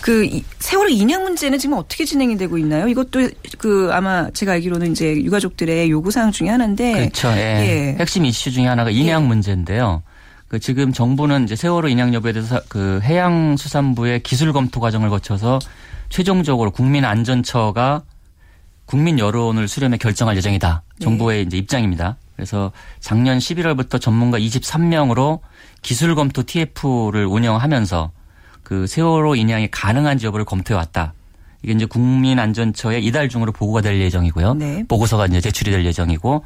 그 0.00 0.28
세월호 0.58 0.88
인양 0.88 1.22
문제는 1.22 1.58
지금 1.58 1.76
어떻게 1.76 2.04
진행이 2.04 2.38
되고 2.38 2.56
있나요? 2.56 2.88
이것도 2.88 3.28
그 3.58 3.90
아마 3.92 4.30
제가 4.30 4.52
알기로는 4.52 4.92
이제 4.92 5.14
유가족들의 5.16 5.90
요구 5.90 6.10
사항 6.10 6.32
중에 6.32 6.48
하나인데 6.48 6.92
그렇죠. 6.92 7.28
예. 7.28 7.94
예. 7.94 7.96
핵심 8.00 8.24
이슈 8.24 8.50
중에 8.52 8.66
하나가 8.66 8.90
인양 8.90 9.24
예. 9.24 9.26
문제인데요. 9.26 10.02
그 10.48 10.58
지금 10.60 10.92
정부는 10.92 11.44
이제 11.44 11.56
세월호 11.56 11.88
인양 11.88 12.14
여부에 12.14 12.32
대해서 12.32 12.60
그 12.68 13.00
해양수산부의 13.02 14.22
기술 14.22 14.52
검토 14.52 14.80
과정을 14.80 15.10
거쳐서 15.10 15.58
최종적으로 16.14 16.70
국민안전처가 16.70 18.04
국민 18.86 19.18
여론을 19.18 19.66
수렴해 19.66 19.96
결정할 19.96 20.36
예정이다. 20.36 20.84
네. 21.00 21.04
정부의 21.04 21.42
이제 21.42 21.56
입장입니다. 21.56 22.18
그래서 22.36 22.70
작년 23.00 23.38
11월부터 23.38 24.00
전문가 24.00 24.38
23명으로 24.38 25.40
기술 25.82 26.14
검토 26.14 26.44
TF를 26.44 27.26
운영하면서 27.26 28.12
그 28.62 28.86
세월호 28.86 29.34
인양이 29.34 29.68
가능한지 29.72 30.26
여부를 30.26 30.44
검토해 30.44 30.78
왔다. 30.78 31.14
이게 31.64 31.72
이제 31.72 31.84
국민안전처에 31.84 33.00
이달 33.00 33.28
중으로 33.28 33.50
보고가 33.50 33.80
될 33.80 34.00
예정이고요. 34.00 34.54
네. 34.54 34.84
보고서가 34.86 35.26
이제 35.26 35.40
제출이 35.40 35.72
될 35.72 35.84
예정이고 35.84 36.44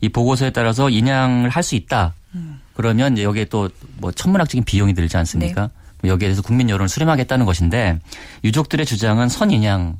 이 0.00 0.08
보고서에 0.08 0.50
따라서 0.50 0.90
인양을 0.90 1.50
할 1.50 1.62
수 1.62 1.76
있다. 1.76 2.14
음. 2.34 2.60
그러면 2.74 3.12
이제 3.12 3.22
여기에 3.22 3.44
또 3.44 3.70
뭐 3.98 4.10
천문학적인 4.10 4.64
비용이 4.64 4.92
들지 4.94 5.16
않습니까? 5.18 5.68
네. 5.68 5.83
여기에 6.08 6.28
대해서 6.28 6.42
국민 6.42 6.68
여론을 6.70 6.88
수렴하겠다는 6.88 7.46
것인데 7.46 7.98
유족들의 8.44 8.86
주장은 8.86 9.28
선인양 9.28 9.98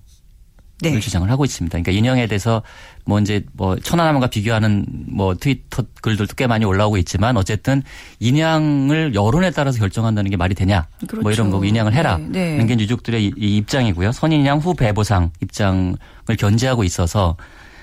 네. 0.83 0.99
주장을 0.99 1.31
하고 1.31 1.45
있습니다. 1.45 1.71
그러니까 1.71 1.93
인형에 1.93 2.27
대해서 2.27 2.63
뭐 3.07 3.21
이제 3.21 3.45
뭐 3.53 3.77
천안함과 3.77 4.27
비교하는 4.27 4.85
뭐 5.09 5.35
트위터 5.35 5.85
글들도 6.03 6.35
꽤 6.37 6.47
많이 6.47 6.65
올라오고 6.65 6.97
있지만 6.99 7.37
어쨌든 7.37 7.83
인양을 8.19 9.15
여론에 9.15 9.51
따라서 9.53 9.79
결정한다는 9.79 10.31
게 10.31 10.37
말이 10.37 10.55
되냐 10.55 10.87
그렇죠. 11.07 11.23
뭐 11.23 11.31
이런 11.31 11.51
거고 11.51 11.65
인양을 11.65 11.95
해라 11.95 12.19
네. 12.19 12.57
네. 12.57 12.63
이게 12.63 12.75
유족들의 12.75 13.33
이 13.37 13.57
입장이고요. 13.57 14.13
선인양 14.13 14.59
후 14.59 14.75
배보상 14.75 15.31
입장을 15.41 15.97
견제하고 16.39 16.85
있어서 16.85 17.37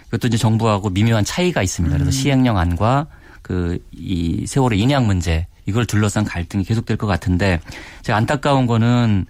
그것도 0.06 0.28
이제 0.28 0.38
정부하고 0.38 0.90
미묘한 0.90 1.24
차이가 1.24 1.64
있습니다. 1.64 1.96
그래서 1.96 2.10
음. 2.10 2.12
시행령 2.12 2.58
안과 2.58 3.08
그 3.42 3.80
이 3.92 4.46
세월의 4.48 4.80
인양 4.80 5.06
문제 5.08 5.48
이걸 5.72 5.86
둘러싼 5.86 6.26
갈등이 6.26 6.66
계속될 6.66 6.98
것 6.98 7.08
같은데 7.08 7.62
제가 8.04 8.18
안타까운 8.18 8.68
거는 8.68 9.26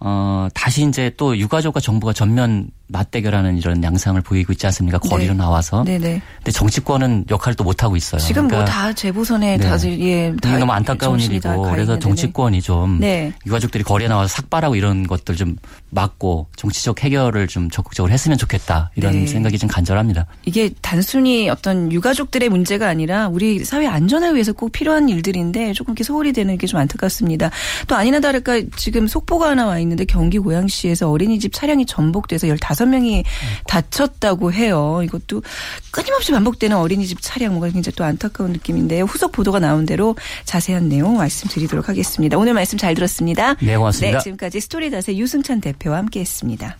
어, 0.00 0.48
다시 0.52 0.86
이제 0.86 1.12
또 1.16 1.38
유가족과 1.38 1.78
정부가 1.78 2.12
전면 2.12 2.70
맞대결하는 2.88 3.58
이런 3.58 3.82
양상을 3.82 4.20
보이고 4.22 4.52
있지 4.52 4.66
않습니까? 4.66 4.98
거리로 4.98 5.32
네. 5.34 5.38
나와서. 5.38 5.84
네네. 5.84 6.22
근데 6.38 6.50
정치권은 6.50 7.26
역할을 7.30 7.56
또 7.56 7.64
못하고 7.64 7.96
있어요. 7.96 8.20
지금 8.20 8.42
뭐 8.42 8.50
그러니까 8.50 8.72
뭐다 8.72 8.92
재보선에 8.94 9.56
네. 9.58 9.68
다들, 9.68 10.00
예. 10.00 10.32
다 10.40 10.56
너무 10.56 10.72
안타까운 10.72 11.20
일이고. 11.20 11.62
그래서 11.62 11.98
정치권이 11.98 12.62
좀 12.62 13.00
네. 13.00 13.32
유가족들이 13.46 13.84
거리에 13.84 14.08
나와서 14.08 14.28
삭발하고 14.28 14.76
이런 14.76 15.06
것들 15.06 15.36
좀 15.36 15.56
막고 15.90 16.46
정치적 16.56 17.02
해결을 17.02 17.48
좀 17.48 17.68
적극적으로 17.70 18.12
했으면 18.12 18.38
좋겠다. 18.38 18.90
이런 18.96 19.12
네. 19.12 19.26
생각이 19.26 19.58
좀 19.58 19.68
간절합니다. 19.68 20.26
이게 20.44 20.70
단순히 20.80 21.50
어떤 21.50 21.92
유가족들의 21.92 22.48
문제가 22.48 22.88
아니라 22.88 23.28
우리 23.28 23.64
사회 23.64 23.86
안전을 23.86 24.34
위해서 24.34 24.52
꼭 24.52 24.72
필요한 24.72 25.08
일들인데 25.08 25.72
조금 25.72 25.92
이렇게 25.92 26.04
소홀히 26.04 26.32
되는 26.32 26.56
게 26.56 26.68
좀 26.68 26.78
안타깝습니다. 26.78 27.50
또 27.86 27.96
아니나 27.96 28.20
다를까 28.20 28.60
지금 28.76 29.06
속보가 29.08 29.48
하나 29.48 29.66
와 29.66 29.78
있는 29.78 29.88
있는데 29.88 30.04
경기 30.04 30.38
고양시에서 30.38 31.10
어린이집 31.10 31.52
차량이 31.52 31.84
전복돼서 31.84 32.46
15 32.46 32.56
명이 32.86 33.24
다쳤다고 33.66 34.52
해요. 34.52 35.00
이것도 35.04 35.42
끊임없이 35.90 36.32
반복되는 36.32 36.76
어린이집 36.76 37.18
차량 37.20 37.50
뭔가 37.50 37.68
굉장히 37.70 37.94
또 37.94 38.04
안타까운 38.04 38.52
느낌인데요. 38.52 39.04
후속 39.04 39.32
보도가 39.32 39.58
나온 39.58 39.86
대로 39.86 40.16
자세한 40.44 40.88
내용 40.88 41.16
말씀드리도록 41.16 41.88
하겠습니다. 41.88 42.38
오늘 42.38 42.54
말씀 42.54 42.78
잘 42.78 42.94
들었습니다. 42.94 43.54
네, 43.60 43.76
고맙습니다. 43.76 44.18
네, 44.18 44.22
지금까지 44.22 44.60
스토리닷의 44.60 45.18
유승찬 45.18 45.60
대표와 45.60 45.98
함께했습니다. 45.98 46.76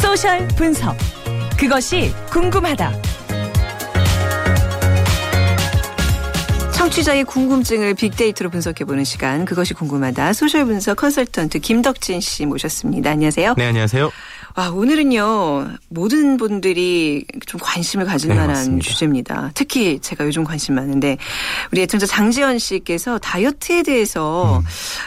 social 0.00 0.48
분석. 0.56 0.96
그것이 1.58 2.10
궁금하다. 2.30 3.05
청취자의 6.86 7.24
궁금증을 7.24 7.94
빅데이터로 7.94 8.48
분석해보는 8.48 9.02
시간 9.02 9.44
그것이 9.44 9.74
궁금하다. 9.74 10.32
social 10.32 10.66
분석 10.66 10.96
컨설턴트 10.98 11.58
김덕진 11.58 12.20
씨 12.20 12.46
모셨습니다. 12.46 13.10
안녕하세요. 13.10 13.54
네, 13.56 13.66
안녕하세요. 13.66 14.12
와, 14.56 14.70
오늘은요, 14.70 15.68
모든 15.90 16.38
분들이 16.38 17.26
좀 17.44 17.60
관심을 17.62 18.06
가질 18.06 18.30
네, 18.30 18.34
만한 18.36 18.48
맞습니다. 18.54 18.88
주제입니다. 18.90 19.50
특히 19.54 19.98
제가 20.00 20.24
요즘 20.24 20.44
관심 20.44 20.74
많은데, 20.76 21.18
우리 21.72 21.82
애청자 21.82 22.06
장지연 22.06 22.58
씨께서 22.58 23.18
다이어트에 23.18 23.82
대해서, 23.82 24.62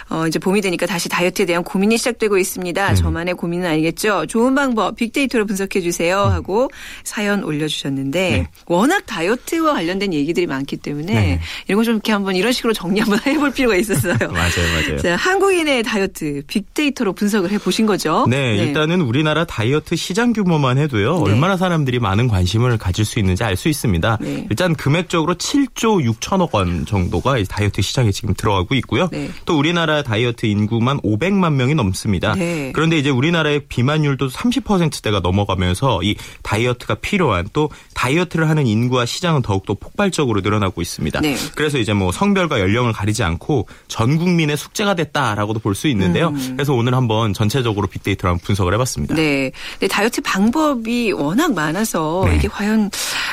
음. 0.09 0.15
어, 0.15 0.27
이제 0.27 0.37
봄이 0.37 0.61
되니까 0.61 0.85
다시 0.85 1.09
다이어트에 1.09 1.45
대한 1.47 1.63
고민이 1.63 1.97
시작되고 1.97 2.37
있습니다. 2.37 2.89
음. 2.91 2.95
저만의 2.95 3.33
고민은 3.33 3.65
아니겠죠? 3.67 4.27
좋은 4.27 4.53
방법, 4.53 4.95
빅데이터로 4.95 5.47
분석해 5.47 5.81
주세요. 5.81 6.25
음. 6.25 6.31
하고 6.31 6.69
사연 7.03 7.43
올려주셨는데, 7.43 8.29
네. 8.29 8.47
워낙 8.67 9.07
다이어트와 9.07 9.73
관련된 9.73 10.13
얘기들이 10.13 10.45
많기 10.45 10.77
때문에, 10.77 11.13
네. 11.13 11.39
이런 11.67 11.77
거 11.77 11.83
좀 11.83 11.95
이렇게 11.95 12.11
한번 12.11 12.35
이런 12.35 12.51
식으로 12.51 12.73
정리 12.73 12.99
한번 12.99 13.19
해볼 13.25 13.51
필요가 13.53 13.75
있었어요. 13.75 14.13
맞아요, 14.29 14.73
맞아요. 14.75 14.97
자, 14.99 15.15
한국인의 15.15 15.81
다이어트, 15.81 16.43
빅데이터로 16.45 17.13
분석을 17.13 17.49
해 17.51 17.57
보신 17.57 17.87
거죠? 17.87 18.27
네, 18.29 18.57
네. 18.57 18.63
일단은 18.65 19.01
우리나라 19.01 19.38
우리나라 19.39 19.45
다이어트 19.45 19.95
시장 19.95 20.33
규모만 20.33 20.77
해도요. 20.77 21.23
네. 21.23 21.31
얼마나 21.31 21.55
사람들이 21.55 21.99
많은 21.99 22.27
관심을 22.27 22.77
가질 22.77 23.05
수 23.05 23.19
있는지 23.19 23.43
알 23.43 23.55
수 23.59 23.67
있습니다. 23.67 24.17
네. 24.21 24.47
일단 24.49 24.73
금액적으로 24.73 25.35
7조 25.35 26.09
6천억 26.13 26.53
원 26.53 26.85
정도가 26.85 27.35
다이어트 27.43 27.81
시장에 27.81 28.11
지금 28.11 28.33
들어가고 28.33 28.73
있고요. 28.75 29.09
네. 29.11 29.29
또 29.45 29.57
우리나라 29.57 30.01
다이어트 30.01 30.45
인구만 30.45 30.97
500만 31.01 31.53
명이 31.55 31.75
넘습니다. 31.75 32.35
네. 32.35 32.71
그런데 32.73 32.97
이제 32.97 33.09
우리나라의 33.09 33.65
비만율도 33.67 34.29
30%대가 34.29 35.19
넘어가면서 35.19 36.01
이 36.03 36.15
다이어트가 36.41 36.95
필요한 36.95 37.49
또 37.51 37.69
다이어트를 37.95 38.47
하는 38.49 38.65
인구와 38.65 39.05
시장은 39.05 39.41
더욱더 39.41 39.73
폭발적으로 39.73 40.39
늘어나고 40.39 40.81
있습니다. 40.81 41.19
네. 41.19 41.35
그래서 41.55 41.77
이제 41.79 41.91
뭐 41.93 42.13
성별과 42.13 42.61
연령을 42.61 42.93
가리지 42.93 43.23
않고 43.23 43.67
전 43.89 44.17
국민의 44.17 44.55
숙제가 44.55 44.95
됐다라고도 44.95 45.59
볼 45.59 45.75
수 45.75 45.87
있는데요. 45.89 46.29
음. 46.29 46.53
그래서 46.55 46.73
오늘 46.73 46.93
한번 46.93 47.33
전체적으로 47.33 47.87
빅데이터로 47.87 48.31
한번 48.31 48.43
분석을 48.45 48.73
해봤습니다. 48.73 49.15
네. 49.15 49.28
네. 49.29 49.51
근데 49.79 49.87
다이어트 49.87 50.21
방법이 50.21 51.11
워낙 51.11 51.53
많아서 51.53 52.23
네. 52.25 52.35
이게 52.35 52.47
과연 52.47 52.89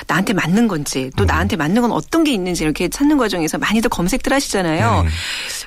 나한테 0.07 0.33
맞는 0.33 0.69
건지 0.69 1.11
또 1.17 1.25
음. 1.25 1.27
나한테 1.27 1.57
맞는 1.57 1.83
건 1.83 1.93
어떤 1.93 2.25
게 2.25 2.33
있는지 2.33 2.65
이렇게 2.65 2.89
찾는 2.89 3.17
과정에서 3.17 3.59
많이들 3.59 3.91
검색들 3.91 4.33
하시잖아요. 4.33 5.03
네. 5.03 5.09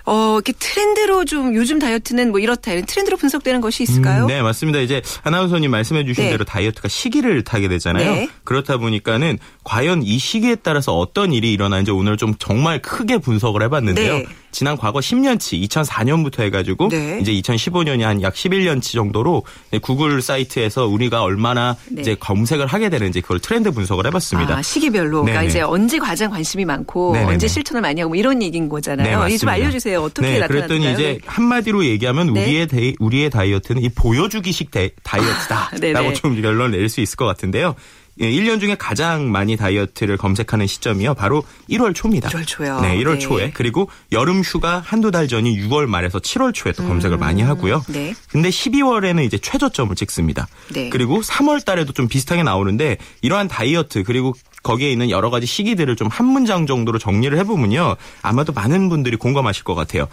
어, 0.06 0.36
이렇게 0.36 0.54
트렌드로 0.54 1.26
좀 1.26 1.56
요즘 1.56 1.80
다이어트는 1.80 2.32
뭐 2.32 2.40
이렇다 2.40 2.72
이런 2.72 2.86
트렌드로 2.86 3.18
분석되는 3.18 3.62
것이 3.62 3.84
있을까요? 3.84 4.24
음, 4.24 4.28
네, 4.28 4.42
맞습니다. 4.42 4.80
이제 4.80 5.02
아나운서님 5.24 5.72
말씀해 5.72 6.06
주신 6.06 6.26
네. 6.26 6.30
대로 6.32 6.46
다이어트가 6.46 6.88
시기를 6.88 7.44
타게 7.44 7.68
되잖아요. 7.68 8.14
네. 8.14 8.30
그렇다 8.44 8.78
보니까는 8.78 9.38
과연 9.64 10.04
이 10.04 10.18
시기에 10.18 10.56
따라서 10.56 10.98
어떤 10.98 11.34
일이 11.34 11.52
일어나는지 11.54 11.92
오늘 11.92 12.18
좀 12.18 12.34
정말 12.40 12.82
크게 12.82 13.18
분석을 13.18 13.64
해봤는데요. 13.64 14.24
네. 14.50 14.52
지난 14.52 14.78
과거 14.78 15.00
10년치 15.00 15.68
2004년부터 15.70 16.42
해가지고 16.42 16.90
네. 16.90 17.20
이제 17.22 17.32
2015년이 17.34 18.02
한 18.02 18.20
약 18.22 18.34
11년치 18.34 18.94
정도로 18.94 19.44
구글 19.82 20.22
사이트에서 20.22 20.88
우리가 20.88 21.22
얼마나 21.22 21.78
네. 21.90 22.02
이제 22.02 22.16
검색을 22.20 22.68
하게 22.68 22.90
되는지 22.90 23.22
그걸 23.22 23.40
트렌드 23.40 23.72
분석을 23.72 24.06
해봤습니다. 24.08 24.58
아, 24.58 24.62
시기별로. 24.62 25.22
그러니까 25.22 25.44
이제 25.44 25.62
언제 25.62 25.98
가장 26.00 26.32
관심이 26.32 26.66
많고 26.66 27.14
네네네. 27.14 27.34
언제 27.34 27.48
실천을 27.48 27.82
많이 27.82 28.02
하고 28.02 28.10
뭐 28.10 28.18
이런 28.18 28.42
얘기인 28.44 28.68
거잖아요. 28.68 29.24
네, 29.26 29.38
좀 29.38 29.50
알려주세요. 29.50 30.02
어떻게 30.02 30.28
네, 30.28 30.40
나타나나요? 30.40 30.68
그랬더니 30.68 30.94
이제 30.94 31.14
네. 31.14 31.20
한마디로 31.26 31.86
얘기하면 31.86 32.34
네. 32.34 32.44
우리의 32.44 32.68
데이, 32.68 32.96
우리의 33.00 33.30
다이어트는 33.30 33.82
이 33.84 33.90
보여주기식 33.90 34.72
데, 34.72 34.90
다이어트다라고 35.04 36.10
아, 36.10 36.14
좀 36.14 36.42
결론 36.42 36.72
낼수 36.72 37.00
있을 37.02 37.16
것 37.16 37.26
같은데요. 37.26 37.76
1년 38.20 38.56
예, 38.56 38.60
중에 38.60 38.76
가장 38.76 39.32
많이 39.32 39.56
다이어트를 39.56 40.18
검색하는 40.18 40.68
시점이요. 40.68 41.14
바로 41.14 41.44
1월 41.70 41.96
초입니다. 41.96 42.30
1월 42.30 42.46
초요. 42.46 42.82
네, 42.82 42.98
1월 42.98 43.14
네. 43.14 43.20
초에. 43.20 43.52
그리고 43.54 43.90
여름 44.12 44.42
휴가 44.42 44.84
한두 44.86 45.10
달 45.12 45.28
전이 45.30 45.58
6월 45.62 45.86
말에서 45.86 46.20
7월 46.20 46.54
초에 46.54 46.74
또 46.74 46.84
검색을 46.86 47.18
음. 47.18 47.20
많이 47.20 47.42
하고요. 47.42 47.84
네. 47.88 48.14
근데 48.30 48.50
12월에는 48.50 49.24
이제 49.24 49.38
최저점을 49.38 49.96
찍습니다. 49.96 50.48
네. 50.74 50.90
그리고 50.90 51.22
3월 51.22 51.64
달에도 51.64 51.94
좀 51.94 52.08
비슷하게 52.10 52.44
나오는데 52.44 52.98
이러한 53.22 53.48
다이어트 53.48 54.04
그리고 54.04 54.34
거기에 54.64 54.92
있는 54.92 55.10
여러 55.10 55.30
가지 55.30 55.46
시기들을 55.46 55.96
좀 55.96 56.10
한 56.10 56.26
문장 56.26 56.66
정도로 56.66 56.98
정리를 56.98 57.38
해보면요. 57.38 57.96
아마도 58.24 58.52
많은 58.52 58.90
분들이 58.90 59.16
공감하실 59.16 59.64
것 59.64 59.76
같아요. 59.76 60.08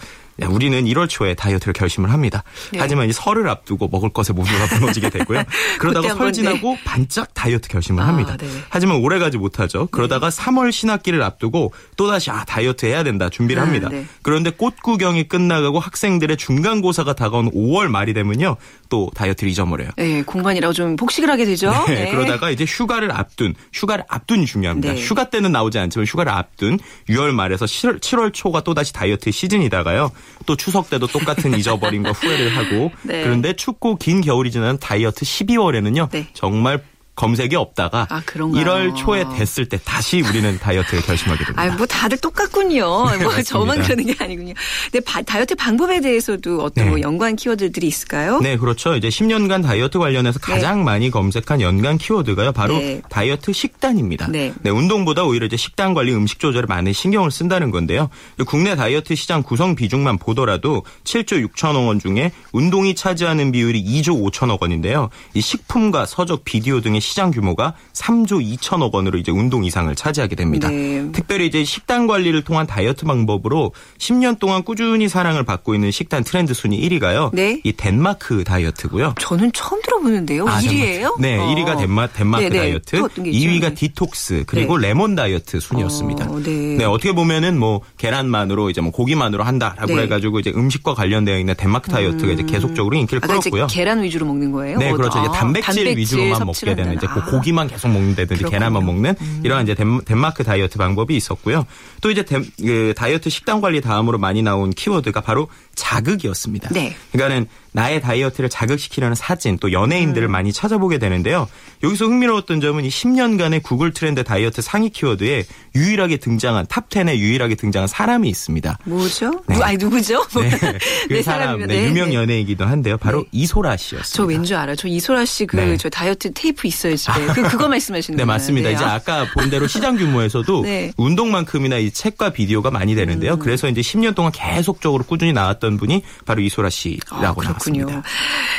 우리는 0.45 0.83
1월 0.85 1.09
초에 1.09 1.33
다이어트를 1.33 1.73
결심을 1.73 2.11
합니다. 2.11 2.43
네. 2.71 2.79
하지만 2.79 3.09
이 3.09 3.13
설을 3.13 3.49
앞두고 3.49 3.87
먹을 3.87 4.09
것에 4.09 4.33
모두가 4.33 4.79
무너지게 4.79 5.09
되고요. 5.09 5.43
그러다가 5.79 6.15
설 6.15 6.31
지나고 6.31 6.75
네. 6.75 6.83
반짝 6.83 7.33
다이어트 7.33 7.67
결심을 7.69 8.03
아, 8.03 8.07
합니다. 8.07 8.37
네. 8.37 8.47
하지만 8.69 8.97
오래 8.97 9.19
가지 9.19 9.37
못하죠. 9.37 9.87
그러다가 9.87 10.29
3월 10.29 10.71
신학기를 10.71 11.23
앞두고 11.23 11.73
또다시 11.95 12.29
아 12.29 12.45
다이어트 12.45 12.85
해야 12.85 13.03
된다 13.03 13.29
준비를 13.29 13.61
아, 13.61 13.65
합니다. 13.65 13.89
네. 13.89 14.05
그런데 14.21 14.51
꽃 14.51 14.75
구경이 14.81 15.27
끝나가고 15.27 15.79
학생들의 15.79 16.37
중간고사가 16.37 17.13
다가온 17.13 17.51
5월 17.51 17.87
말이 17.87 18.13
되면요. 18.13 18.57
또 18.89 19.09
다이어트를 19.15 19.51
잊어버려요. 19.51 19.89
네, 19.97 20.21
공부하느라고 20.23 20.73
좀 20.73 20.95
복식을 20.95 21.29
하게 21.29 21.45
되죠. 21.45 21.71
네, 21.87 22.05
네. 22.05 22.11
그러다가 22.11 22.49
이제 22.51 22.65
휴가를 22.65 23.11
앞둔 23.11 23.55
휴가를 23.73 24.05
앞둔 24.07 24.45
중요합니다. 24.45 24.93
네. 24.93 25.01
휴가 25.01 25.29
때는 25.29 25.51
나오지 25.51 25.79
않지만 25.79 26.05
휴가를 26.05 26.31
앞둔 26.31 26.79
6월 27.09 27.31
말에서 27.31 27.65
7월, 27.65 27.99
7월 27.99 28.33
초가 28.33 28.63
또다시 28.63 28.93
다이어트 28.93 29.31
시즌이다가요. 29.31 30.11
또 30.45 30.55
추석 30.55 30.89
때도 30.89 31.07
똑같은 31.07 31.53
잊어버림과 31.57 32.11
후회를 32.11 32.55
하고 32.55 32.91
네. 33.03 33.23
그런데 33.23 33.53
춥고 33.53 33.97
긴 33.97 34.21
겨울이 34.21 34.51
지난 34.51 34.77
다이어트 34.77 35.25
12월에는요. 35.25 36.09
네. 36.11 36.27
정말 36.33 36.81
검색이 37.17 37.55
없다가 37.55 38.07
아, 38.09 38.21
1월 38.21 38.95
초에 38.95 39.25
됐을 39.35 39.65
때 39.65 39.77
다시 39.83 40.21
우리는 40.21 40.57
다이어트를 40.59 41.01
결심하게 41.01 41.43
됩니다. 41.43 41.61
아, 41.61 41.75
뭐 41.75 41.85
다들 41.85 42.17
똑같군요. 42.19 43.09
네, 43.17 43.23
뭐 43.23 43.41
저만 43.41 43.81
그러는 43.81 44.05
게 44.05 44.15
아니군요. 44.23 44.53
근데 44.91 45.03
바, 45.03 45.21
다이어트 45.23 45.55
방법에 45.55 45.99
대해서도 45.99 46.61
어떤 46.61 46.85
네. 46.85 46.89
뭐 46.91 47.01
연관 47.01 47.35
키워드들이 47.35 47.87
있을까요? 47.87 48.39
네, 48.39 48.55
그렇죠. 48.55 48.95
이제 48.95 49.09
10년간 49.09 49.63
다이어트 49.63 49.97
관련해서 49.97 50.39
네. 50.39 50.53
가장 50.53 50.79
네. 50.79 50.83
많이 50.83 51.09
검색한 51.09 51.59
연관 51.59 51.97
키워드가요. 51.97 52.51
바로 52.51 52.77
네. 52.77 53.01
다이어트 53.09 53.51
식단입니다. 53.51 54.27
네. 54.27 54.53
네. 54.61 54.69
운동보다 54.69 55.23
오히려 55.23 55.47
이제 55.47 55.57
식단 55.57 55.95
관리, 55.95 56.13
음식 56.13 56.39
조절에 56.39 56.67
많은 56.67 56.93
신경을 56.93 57.31
쓴다는 57.31 57.71
건데요. 57.71 58.09
국내 58.45 58.75
다이어트 58.75 59.15
시장 59.15 59.41
구성 59.41 59.73
비중만 59.73 60.19
보더라도 60.19 60.83
7조 61.03 61.49
6천억 61.49 61.87
원 61.87 61.99
중에 61.99 62.31
운동이 62.51 62.93
차지하는 62.93 63.51
비율이 63.51 63.83
2조 63.83 64.31
5천억 64.31 64.61
원인데요. 64.61 65.09
이 65.33 65.41
식품과 65.41 66.05
서적, 66.05 66.43
비디오 66.45 66.79
등의 66.79 67.01
시장 67.07 67.31
규모가 67.31 67.73
3조 67.93 68.43
2천억 68.57 68.93
원으로 68.93 69.17
이제 69.17 69.31
운동 69.31 69.63
이상을 69.63 69.93
차지하게 69.95 70.35
됩니다. 70.35 70.69
네. 70.69 71.09
특별히 71.13 71.47
이제 71.47 71.63
식단 71.63 72.05
관리를 72.05 72.43
통한 72.43 72.67
다이어트 72.67 73.05
방법으로 73.05 73.71
10년 73.97 74.39
동안 74.39 74.63
꾸준히 74.63 75.07
사랑을 75.07 75.43
받고 75.43 75.73
있는 75.73 75.89
식단 75.89 76.23
트렌드 76.25 76.53
순위 76.53 76.81
1위가요. 76.87 77.29
네. 77.33 77.61
이 77.63 77.71
덴마크 77.71 78.43
다이어트고요. 78.43 79.15
저는 79.19 79.51
처음 79.53 79.81
들어보는데요. 79.81 80.47
아, 80.47 80.59
1위예요? 80.59 81.19
네, 81.19 81.37
어. 81.37 81.47
1위가 81.47 81.77
덴마, 81.77 82.07
덴마크 82.07 82.43
네네. 82.43 82.57
다이어트, 82.57 82.97
2위가 82.97 83.75
디톡스, 83.75 84.43
그리고 84.45 84.77
네. 84.77 84.89
레몬 84.89 85.15
다이어트 85.15 85.59
순이었습니다. 85.59 86.25
어, 86.29 86.39
네. 86.43 86.75
네. 86.77 86.83
어떻게 86.83 87.13
보면은 87.13 87.57
뭐 87.57 87.81
계란만으로 87.97 88.69
이제 88.69 88.81
뭐 88.81 88.91
고기만으로 88.91 89.43
한다라고 89.43 89.95
네. 89.95 90.03
해가지고 90.03 90.39
이제 90.39 90.51
음식과 90.53 90.93
관련되어 90.93 91.39
있는 91.39 91.55
덴마크 91.57 91.89
다이어트가 91.89 92.27
음. 92.27 92.33
이제 92.33 92.43
계속적으로 92.43 92.97
인기를 92.97 93.21
아, 93.23 93.27
끌었고요. 93.27 93.67
계란 93.67 94.03
위주로 94.03 94.25
먹는 94.25 94.51
거예요? 94.51 94.77
네, 94.77 94.91
그렇죠. 94.91 95.19
아, 95.19 95.23
이제 95.23 95.31
단백질, 95.33 95.85
단백질 95.85 95.97
위주로만 95.97 96.45
먹게 96.45 96.75
되는 96.75 96.96
이제 96.97 97.07
아. 97.09 97.13
고기만 97.25 97.67
계속 97.67 97.87
먹는다든지 97.89 98.43
그렇군요. 98.43 98.49
계란만 98.49 98.85
먹는 98.85 99.15
음. 99.19 99.41
이러한 99.43 99.63
이제 99.63 99.75
덴마크 100.05 100.43
다이어트 100.43 100.77
방법이 100.77 101.15
있었고요. 101.15 101.65
또 102.01 102.11
이제 102.11 102.23
덴, 102.23 102.45
그 102.59 102.93
다이어트 102.95 103.29
식단 103.29 103.61
관리 103.61 103.81
다음으로 103.81 104.17
많이 104.17 104.41
나온 104.41 104.71
키워드가 104.71 105.21
바로 105.21 105.47
자극이었습니다. 105.77 106.69
네. 106.73 106.95
그러니까는 107.13 107.47
나의 107.71 108.01
다이어트를 108.01 108.49
자극시키려는 108.49 109.15
사진 109.15 109.59
또 109.59 109.71
연예인들을 109.71 110.27
음. 110.27 110.31
많이 110.31 110.51
찾아보게 110.51 110.97
되는데요. 110.97 111.47
여기서 111.83 112.05
흥미로웠던 112.05 112.59
점은 112.59 112.83
이 112.85 112.89
10년간의 112.89 113.61
구글 113.61 113.93
트렌드 113.93 114.23
다이어트 114.23 114.63
상위 114.63 114.89
키워드에 114.89 115.45
유일하게 115.75 116.17
등장한 116.17 116.65
top 116.67 116.89
10에 116.89 117.17
유일하게 117.17 117.53
등장한 117.53 117.87
사람이 117.87 118.27
있습니다. 118.29 118.79
뭐죠? 118.85 119.43
네. 119.47 119.61
아니 119.61 119.77
누구죠? 119.77 120.25
네. 120.41 120.49
그 121.07 121.13
네, 121.13 121.21
사람 121.21 121.67
네, 121.67 121.85
유명 121.85 122.09
네. 122.09 122.15
연예인이기도 122.15 122.65
한데요. 122.65 122.97
바로 122.97 123.19
네. 123.19 123.25
이소라 123.31 123.77
씨였습니다. 123.77 124.09
저 124.11 124.23
왠지 124.23 124.55
알아요. 124.55 124.75
저 124.75 124.87
이소라 124.87 125.25
씨 125.25 125.45
그저 125.45 125.83
네. 125.83 125.89
다이어트 125.89 126.33
테이프 126.33 126.67
있어요 126.67 126.95
집에. 126.95 127.27
그 127.27 127.43
그거 127.43 127.67
말씀하시는 127.69 128.17
거예요? 128.17 128.25
네 128.25 128.33
맞습니다. 128.33 128.69
이제 128.71 128.83
아까 128.83 129.27
본 129.35 129.51
대로 129.51 129.67
시장 129.69 129.97
규모에서도 129.97 130.65
운동만큼이나 130.97 131.77
이 131.77 131.91
책과 131.91 132.31
비디오가 132.31 132.71
많이 132.71 132.95
되는데요. 132.95 133.33
음. 133.33 133.39
그래서 133.39 133.69
이제 133.69 133.81
10년 133.81 134.15
동안 134.15 134.31
계속적으로 134.31 135.03
꾸준히 135.03 135.31
나왔던 135.31 135.66
분이 135.75 136.03
바로 136.25 136.41
이소라 136.41 136.69
씨라고 136.69 137.41
아, 137.41 137.43
나왔습니다. 137.43 138.01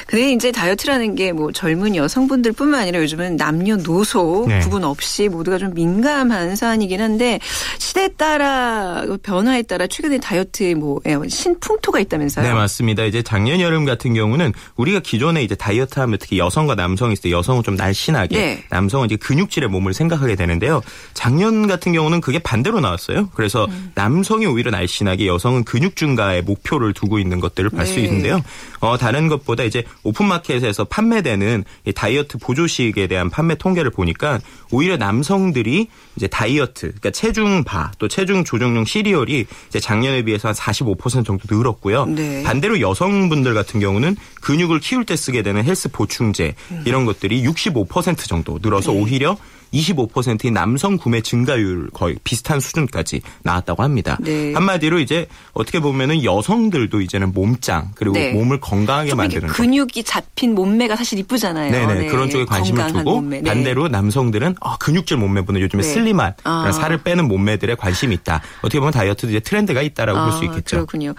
근데 0.06 0.32
이제 0.32 0.52
다이어트라는 0.52 1.14
게 1.14 1.32
뭐 1.38 1.52
젊은 1.52 1.94
여성분들뿐만 1.94 2.80
아니라 2.80 3.00
요즘은 3.00 3.36
남녀노소 3.36 4.46
네. 4.48 4.58
구분 4.60 4.82
없이 4.82 5.28
모두가 5.28 5.58
좀 5.58 5.72
민감한 5.74 6.56
사안이긴 6.56 7.00
한데 7.00 7.38
시대에 7.78 8.08
따라 8.16 9.04
변화에 9.22 9.62
따라 9.62 9.86
최근에 9.86 10.18
다이어트에 10.18 10.74
뭐 10.74 11.00
예, 11.06 11.16
신풍토가 11.28 12.00
있다면서요? 12.00 12.44
네 12.46 12.52
맞습니다. 12.52 13.04
이제 13.04 13.22
작년 13.22 13.60
여름 13.60 13.84
같은 13.84 14.14
경우는 14.14 14.52
우리가 14.76 15.00
기존에 15.00 15.42
이제 15.42 15.54
다이어트하면 15.54 16.18
특히 16.18 16.38
여성과 16.38 16.74
남성이 16.74 17.12
있을 17.12 17.22
때 17.22 17.30
여성은 17.30 17.62
좀 17.62 17.76
날씬하게 17.76 18.36
네. 18.36 18.64
남성은 18.70 19.06
이제 19.06 19.16
근육질의 19.16 19.68
몸을 19.68 19.94
생각하게 19.94 20.34
되는데요. 20.34 20.82
작년 21.14 21.66
같은 21.68 21.92
경우는 21.92 22.20
그게 22.20 22.38
반대로 22.40 22.80
나왔어요. 22.80 23.28
그래서 23.34 23.66
음. 23.66 23.92
남성이 23.94 24.46
오히려 24.46 24.70
날씬하게 24.70 25.26
여성은 25.28 25.64
근육 25.64 25.94
증가에 25.94 26.40
목표를 26.42 26.94
두고 26.98 27.18
있는 27.20 27.38
것들을 27.38 27.70
볼수 27.70 27.96
네. 27.96 28.02
있는데요. 28.02 28.42
어, 28.80 28.98
다른 28.98 29.28
것보다 29.28 29.62
이제 29.62 29.84
오픈마켓에서 30.02 30.84
판매되는 30.84 31.64
다이어트 31.94 32.38
보조식에 32.38 33.06
대한 33.06 33.30
판매 33.30 33.54
통계를 33.54 33.90
보니까 33.90 34.40
오히려 34.72 34.96
남성들이 34.96 35.86
이제 36.16 36.26
다이어트, 36.26 36.88
그러니까 36.88 37.10
체중 37.10 37.62
바, 37.62 37.92
또 37.98 38.08
체중 38.08 38.42
조정용 38.44 38.84
시리얼이 38.84 39.46
이제 39.68 39.80
작년에 39.80 40.22
비해서 40.22 40.48
한 40.48 40.54
45% 40.54 41.24
정도 41.24 41.38
늘었고요. 41.48 42.06
네. 42.06 42.42
반대로 42.42 42.80
여성분들 42.80 43.54
같은 43.54 43.78
경우는 43.78 44.16
근육을 44.40 44.80
키울 44.80 45.04
때 45.04 45.14
쓰게 45.14 45.42
되는 45.42 45.64
헬스 45.64 45.88
보충제 45.90 46.54
이런 46.84 47.04
것들이 47.04 47.42
65% 47.44 48.28
정도 48.28 48.58
늘어서 48.60 48.92
네. 48.92 49.00
오히려 49.00 49.36
25%인 49.72 50.54
남성 50.54 50.96
구매 50.96 51.20
증가율 51.20 51.88
거의 51.92 52.16
비슷한 52.24 52.60
수준까지 52.60 53.20
나왔다고 53.42 53.82
합니다. 53.82 54.16
네. 54.20 54.52
한마디로 54.52 54.98
이제 54.98 55.26
어떻게 55.52 55.80
보면은 55.80 56.24
여성들도 56.24 57.00
이제는 57.00 57.32
몸짱 57.32 57.92
그리고 57.94 58.14
네. 58.14 58.32
몸을 58.32 58.60
건강하게 58.60 59.14
만드는 59.14 59.48
근육이 59.48 60.04
잡힌 60.04 60.54
몸매가 60.54 60.96
사실 60.96 61.18
이쁘잖아요. 61.18 61.70
네네 61.70 61.94
네. 61.94 62.06
그런 62.06 62.30
쪽에 62.30 62.44
관심을 62.44 62.86
두고 62.88 63.16
몸매. 63.16 63.40
네. 63.40 63.48
반대로 63.48 63.88
남성들은 63.88 64.56
어, 64.60 64.76
근육질 64.78 65.16
몸매보다 65.16 65.60
요즘에 65.60 65.82
네. 65.82 65.88
슬림한 65.88 66.34
아. 66.44 66.72
살을 66.72 66.98
빼는 66.98 67.28
몸매들에 67.28 67.74
관심이 67.74 68.14
있다. 68.14 68.42
어떻게 68.60 68.78
보면 68.78 68.92
다이어트도 68.92 69.28
이제 69.28 69.40
트렌드가 69.40 69.82
있다라고 69.82 70.18
아, 70.18 70.30
볼수 70.30 70.44
있겠죠. 70.44 70.76
그렇군요. 70.76 71.14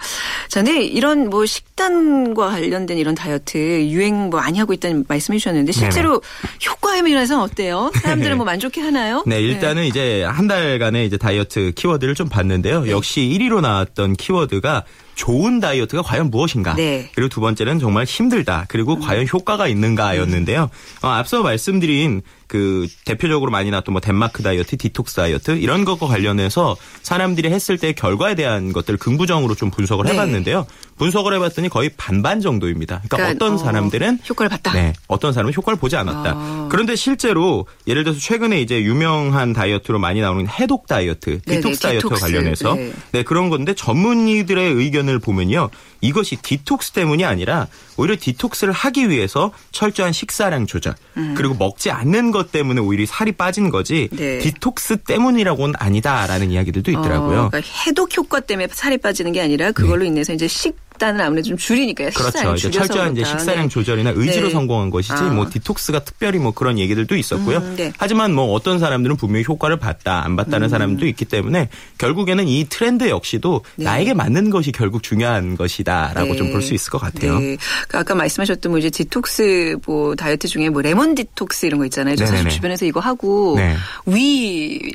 자, 0.48 0.62
네 0.62 0.82
이런 0.82 1.30
뭐 1.30 1.46
식단과 1.46 2.50
관련된 2.50 2.98
이런 2.98 3.14
다이어트 3.14 3.58
유행 3.86 4.30
뭐 4.30 4.40
많이 4.40 4.58
하고 4.58 4.72
있다는 4.72 5.04
말씀해 5.08 5.38
주셨는데 5.38 5.72
실제로 5.72 6.22
효과에 6.66 7.02
면에서는 7.02 7.42
어때요? 7.42 7.90
사람들은 8.02 8.36
뭐 8.40 8.46
만족해 8.46 8.80
하나요? 8.80 9.22
네, 9.26 9.38
일단은 9.42 9.82
네. 9.82 9.88
이제 9.88 10.24
한 10.24 10.48
달간의 10.48 11.06
이제 11.06 11.18
다이어트 11.18 11.72
키워드를 11.76 12.14
좀 12.14 12.30
봤는데요. 12.30 12.84
네. 12.84 12.90
역시 12.90 13.20
1위로 13.20 13.60
나왔던 13.60 14.14
키워드가 14.14 14.84
좋은 15.20 15.60
다이어트가 15.60 16.00
과연 16.00 16.30
무엇인가? 16.30 16.74
네. 16.74 17.10
그리고 17.14 17.28
두 17.28 17.42
번째는 17.42 17.78
정말 17.78 18.04
힘들다. 18.04 18.64
그리고 18.68 18.94
음. 18.94 19.00
과연 19.00 19.26
효과가 19.30 19.68
있는가였는데요. 19.68 20.70
어, 21.02 21.08
앞서 21.08 21.42
말씀드린 21.42 22.22
그 22.46 22.88
대표적으로 23.04 23.50
많이 23.50 23.70
나왔던 23.70 23.92
뭐 23.92 24.00
덴마크 24.00 24.42
다이어트, 24.42 24.76
디톡스 24.76 25.16
다이어트 25.16 25.52
이런 25.52 25.84
것과 25.84 26.06
관련해서 26.06 26.76
사람들이 27.02 27.50
했을 27.50 27.78
때 27.78 27.92
결과에 27.92 28.34
대한 28.34 28.72
것들을 28.72 28.98
긍부정으로 28.98 29.54
좀 29.54 29.70
분석을 29.70 30.06
네. 30.06 30.12
해봤는데요. 30.12 30.66
분석을 30.96 31.34
해봤더니 31.34 31.68
거의 31.68 31.90
반반 31.96 32.40
정도입니다. 32.40 33.02
그러니까, 33.04 33.16
그러니까 33.16 33.44
어떤 33.44 33.54
어, 33.54 33.58
사람들은 33.58 34.18
효과를 34.28 34.48
봤다. 34.48 34.72
네, 34.72 34.92
어떤 35.06 35.32
사람은 35.32 35.54
효과를 35.54 35.78
보지 35.78 35.96
않았다. 35.96 36.32
아. 36.34 36.68
그런데 36.70 36.96
실제로 36.96 37.66
예를 37.86 38.04
들어서 38.04 38.18
최근에 38.20 38.60
이제 38.60 38.82
유명한 38.82 39.52
다이어트로 39.52 39.98
많이 39.98 40.20
나오는 40.20 40.46
해독 40.48 40.86
다이어트, 40.86 41.40
네네, 41.42 41.60
디톡스 41.60 41.80
다이어트 41.80 42.08
관련해서 42.08 42.74
네. 42.74 42.92
네 43.12 43.22
그런 43.22 43.48
건데 43.48 43.74
전문의들의 43.74 44.72
의견을 44.72 45.09
보면요. 45.18 45.70
이것이 46.00 46.36
디톡스 46.36 46.92
때문이 46.92 47.24
아니라 47.24 47.66
오히려 47.96 48.16
디톡스를 48.18 48.72
하기 48.72 49.10
위해서 49.10 49.52
철저한 49.72 50.12
식사량 50.12 50.66
조절 50.66 50.94
음. 51.16 51.34
그리고 51.36 51.54
먹지 51.54 51.90
않는 51.90 52.30
것 52.30 52.52
때문에 52.52 52.80
오히려 52.80 53.04
살이 53.06 53.32
빠진 53.32 53.70
거지 53.70 54.08
네. 54.12 54.38
디톡스 54.38 54.98
때문이라고는 54.98 55.74
아니다라는 55.78 56.50
이야기들도 56.50 56.90
있더라고요. 56.90 57.40
어, 57.40 57.48
그러니까 57.50 57.60
해독 57.86 58.16
효과 58.16 58.40
때문에 58.40 58.68
살이 58.70 58.98
빠지는 58.98 59.32
게 59.32 59.40
아니라 59.40 59.72
그걸로 59.72 60.02
네. 60.02 60.08
인해서 60.08 60.32
이제 60.32 60.48
식 60.48 60.76
식단을 61.00 61.20
아무래도 61.22 61.48
좀 61.48 61.56
줄이니까요. 61.56 62.10
그렇죠. 62.10 62.54
이제 62.54 62.70
철저한 62.70 63.16
이제 63.16 63.24
식사량 63.24 63.64
네. 63.64 63.68
조절이나 63.68 64.12
의지로 64.14 64.48
네. 64.48 64.52
성공한 64.52 64.90
것이지 64.90 65.14
아. 65.14 65.22
뭐 65.30 65.48
디톡스가 65.48 66.00
특별히 66.00 66.38
뭐 66.38 66.52
그런 66.52 66.78
얘기들도 66.78 67.16
있었고요. 67.16 67.58
음, 67.58 67.74
네. 67.76 67.92
하지만 67.96 68.34
뭐 68.34 68.52
어떤 68.52 68.78
사람들은 68.78 69.16
분명히 69.16 69.44
효과를 69.48 69.78
봤다 69.78 70.22
안 70.24 70.36
봤다는 70.36 70.66
음. 70.66 70.68
사람도 70.68 71.06
있기 71.06 71.24
때문에 71.24 71.70
결국에는 71.98 72.46
이 72.46 72.66
트렌드 72.68 73.08
역시도 73.08 73.64
네. 73.76 73.84
나에게 73.84 74.12
맞는 74.14 74.50
것이 74.50 74.70
결국 74.72 75.02
중요한 75.02 75.56
것이다라고 75.56 76.36
좀 76.36 76.50
볼 76.50 76.60
수 76.60 76.74
있을 76.74 76.90
것 76.90 76.98
같아요. 76.98 77.38
네. 77.38 77.56
그러니까 77.86 78.00
아까 78.00 78.14
말씀하셨던 78.16 78.72
뭐 78.72 78.78
이제 78.78 78.90
디톡스 78.90 79.76
뭐 79.86 80.16
다이어트 80.16 80.48
중에 80.48 80.68
뭐 80.68 80.82
레몬 80.82 81.14
디톡스 81.14 81.64
이런 81.64 81.78
거 81.78 81.84
있잖아요. 81.86 82.16
저 82.16 82.26
사실 82.26 82.48
주변에서 82.50 82.84
이거 82.86 82.98
하고 82.98 83.54
네. 83.56 83.76
위 84.06 84.92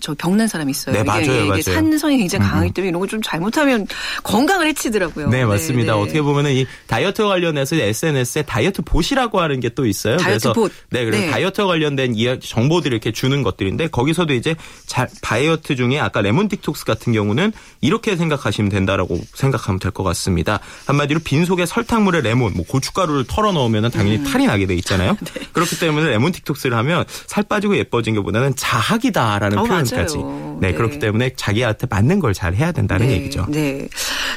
저 0.00 0.14
병난 0.16 0.48
사람이 0.48 0.70
있어요. 0.70 0.94
네, 0.94 1.00
이게, 1.00 1.06
맞아요, 1.06 1.22
이게 1.22 1.44
맞아요. 1.48 1.62
산성이 1.62 2.18
굉장히 2.18 2.46
강하기 2.48 2.70
때문에 2.72 2.88
이런 2.88 3.00
거 3.00 3.04
좀 3.06 3.20
잘못하면 3.22 3.86
건강을 4.22 4.66
해치더라고요. 4.68 5.28
네, 5.28 5.44
맞습니다. 5.44 5.92
네, 5.92 5.98
네. 5.98 6.02
어떻게 6.02 6.22
보면은 6.22 6.52
이 6.52 6.66
다이어트 6.86 7.22
관련해서 7.22 7.76
SNS에 7.76 8.42
다이어트 8.42 8.82
봇이라고 8.82 9.40
하는 9.40 9.60
게 9.60 9.68
또 9.74 9.86
있어요. 9.86 10.16
다이어트 10.18 10.40
그래서 10.44 10.52
봇. 10.52 10.72
네, 10.90 11.04
그래서 11.04 11.24
네. 11.24 11.30
다이어트 11.30 11.64
관련된 11.66 12.14
정보들을 12.40 12.94
이렇게 12.94 13.10
주는 13.12 13.42
것들인데 13.42 13.88
거기서도 13.88 14.34
이제 14.34 14.54
자, 14.86 15.06
다이어트 15.20 15.74
중에 15.76 15.98
아까 15.98 16.20
레몬 16.22 16.48
디톡스 16.48 16.84
같은 16.84 17.12
경우는 17.12 17.52
이렇게 17.80 18.16
생각하시면 18.16 18.70
된다라고 18.70 19.20
생각하면 19.34 19.78
될 19.80 19.90
것 19.90 20.02
같습니다. 20.04 20.60
한마디로 20.86 21.20
빈 21.24 21.44
속에 21.44 21.66
설탕물에 21.66 22.20
레몬, 22.20 22.52
뭐 22.54 22.64
고춧가루를 22.66 23.24
털어 23.28 23.52
넣으면 23.52 23.90
당연히 23.90 24.16
음. 24.18 24.24
탈이 24.24 24.46
나게 24.46 24.66
돼 24.66 24.74
있잖아요. 24.76 25.16
네. 25.34 25.40
그렇기 25.52 25.78
때문에 25.78 26.08
레몬 26.08 26.32
틱톡스를 26.32 26.76
하면 26.78 27.04
살 27.26 27.44
빠지고 27.44 27.76
예뻐진 27.76 28.14
것보다는 28.14 28.54
자학이다. 28.56 29.23
라는 29.40 29.58
어, 29.58 29.64
표현까지. 29.64 30.16
네, 30.18 30.70
네, 30.70 30.72
그렇기 30.72 30.98
때문에 30.98 31.30
자기한테 31.36 31.86
맞는 31.90 32.20
걸 32.20 32.34
잘 32.34 32.54
해야 32.54 32.72
된다는 32.72 33.06
네, 33.06 33.12
얘기죠. 33.14 33.46
네. 33.48 33.88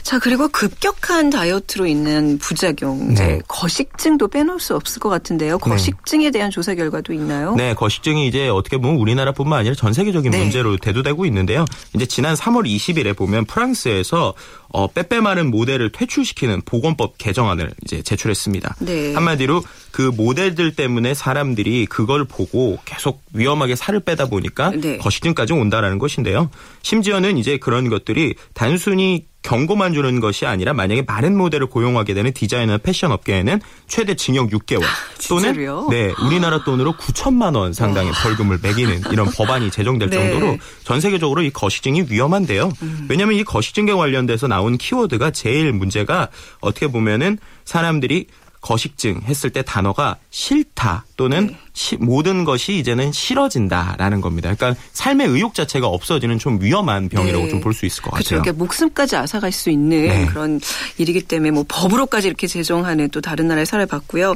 자, 0.04 0.20
그리고 0.20 0.48
급격한 0.50 1.30
다이어트로 1.32 1.88
있는 1.88 2.38
부작용. 2.38 3.16
네. 3.16 3.40
거식증도 3.48 4.28
빼놓을 4.28 4.60
수 4.60 4.76
없을 4.76 5.00
것 5.00 5.10
같은데요. 5.10 5.58
네. 5.58 5.70
거식증에 5.70 6.30
대한 6.32 6.52
조사 6.52 6.76
결과도 6.76 7.12
있나요? 7.14 7.56
네, 7.56 7.74
거식증이 7.74 8.28
이제 8.28 8.48
어떻게 8.50 8.78
보면 8.78 8.98
우리나라뿐만 8.98 9.60
아니라 9.60 9.74
전 9.76 9.94
세계적인 9.94 10.32
네. 10.32 10.38
문제로 10.38 10.78
대두되고 10.78 11.26
있는데요. 11.26 11.66
이제 11.96 12.06
지난 12.06 12.36
3월 12.36 12.66
20일에 12.68 13.18
보면 13.18 13.46
프랑스에서 13.46 14.34
어, 14.70 14.88
빼빼 14.88 15.22
마른 15.22 15.50
모델을 15.50 15.92
퇴출시키는 15.92 16.62
보건법 16.66 17.18
개정안을 17.18 17.72
이제 17.84 18.02
제출했습니다. 18.04 18.76
네. 18.80 19.14
한마디로 19.14 19.64
그 19.92 20.12
모델들 20.16 20.76
때문에 20.76 21.14
사람들이 21.14 21.86
그걸 21.88 22.26
보고 22.26 22.78
계속 22.86 23.22
위험하게 23.34 23.76
살을 23.76 24.02
빼다 24.02 24.26
보니까 24.28 24.72
네. 24.82 24.98
거식증까지 24.98 25.54
온다라는 25.54 26.00
것인데요. 26.00 26.50
심지어는 26.82 27.38
이제 27.38 27.58
그런 27.58 27.90
것들이 27.90 28.36
단순히 28.54 29.26
경고만 29.48 29.94
주는 29.94 30.20
것이 30.20 30.46
아니라 30.46 30.74
만약에 30.74 31.04
마른 31.04 31.38
모델을 31.38 31.68
고용하게 31.68 32.14
되는 32.14 32.34
디자이너 32.34 32.80
패션 32.80 33.14
업계에는 33.14 33.62
최대 33.88 34.14
징역 34.14 34.50
6개월 34.50 34.84
아, 34.84 34.88
또는 35.30 35.54
네 35.90 36.12
우리나라 36.26 36.66
돈으로 36.66 36.94
9천만 36.94 37.56
원 37.56 37.72
상당의 37.72 38.12
와. 38.12 38.18
벌금을 38.24 38.60
매기는 38.62 39.04
이런 39.12 39.30
법안이 39.32 39.72
제정될 39.72 40.10
네. 40.12 40.18
정도로 40.18 40.58
전 40.84 41.00
세계적으로 41.00 41.44
이 41.44 41.50
거식증이 41.50 42.08
위험한데요. 42.10 42.74
음. 42.82 43.08
왜냐하면 43.10 43.38
이 43.38 43.46
거식증에 43.46 43.94
관련돼서 43.94 44.48
나온 44.48 44.78
키워드가 44.78 45.32
제일 45.32 45.72
문제가 45.72 46.28
어떻게 46.60 46.88
보면은 46.88 47.38
사람들이 47.64 48.28
거식증 48.60 49.22
했을 49.24 49.50
때 49.50 49.62
단어가 49.62 50.18
싫다 50.30 51.06
또는 51.16 51.48
네. 51.48 51.58
시, 51.78 51.96
모든 51.98 52.44
것이 52.44 52.80
이제는 52.80 53.12
싫어진다라는 53.12 54.20
겁니다. 54.20 54.54
그러니까 54.56 54.82
삶의 54.94 55.28
의욕 55.28 55.54
자체가 55.54 55.88
없어지는 55.88 56.40
좀 56.40 56.60
위험한 56.60 57.08
병이라고 57.08 57.46
네. 57.46 57.50
좀볼 57.52 57.76
수 57.76 57.86
있을 57.86 58.02
것 58.02 58.12
그렇죠. 58.12 58.30
같아요. 58.30 58.42
그러니까 58.42 58.64
목숨까지 58.64 59.16
앗아갈 59.16 59.52
수 59.52 59.70
있는 59.70 60.08
네. 60.08 60.26
그런 60.26 60.60
일이기 60.98 61.22
때문에 61.22 61.52
뭐 61.52 61.66
법으로까지 61.68 62.28
이렇게 62.28 62.48
제정하는 62.48 63.10
또 63.10 63.22
다른 63.22 63.48
나라의 63.48 63.68
사례 63.68 63.86
봤고요. 63.86 64.36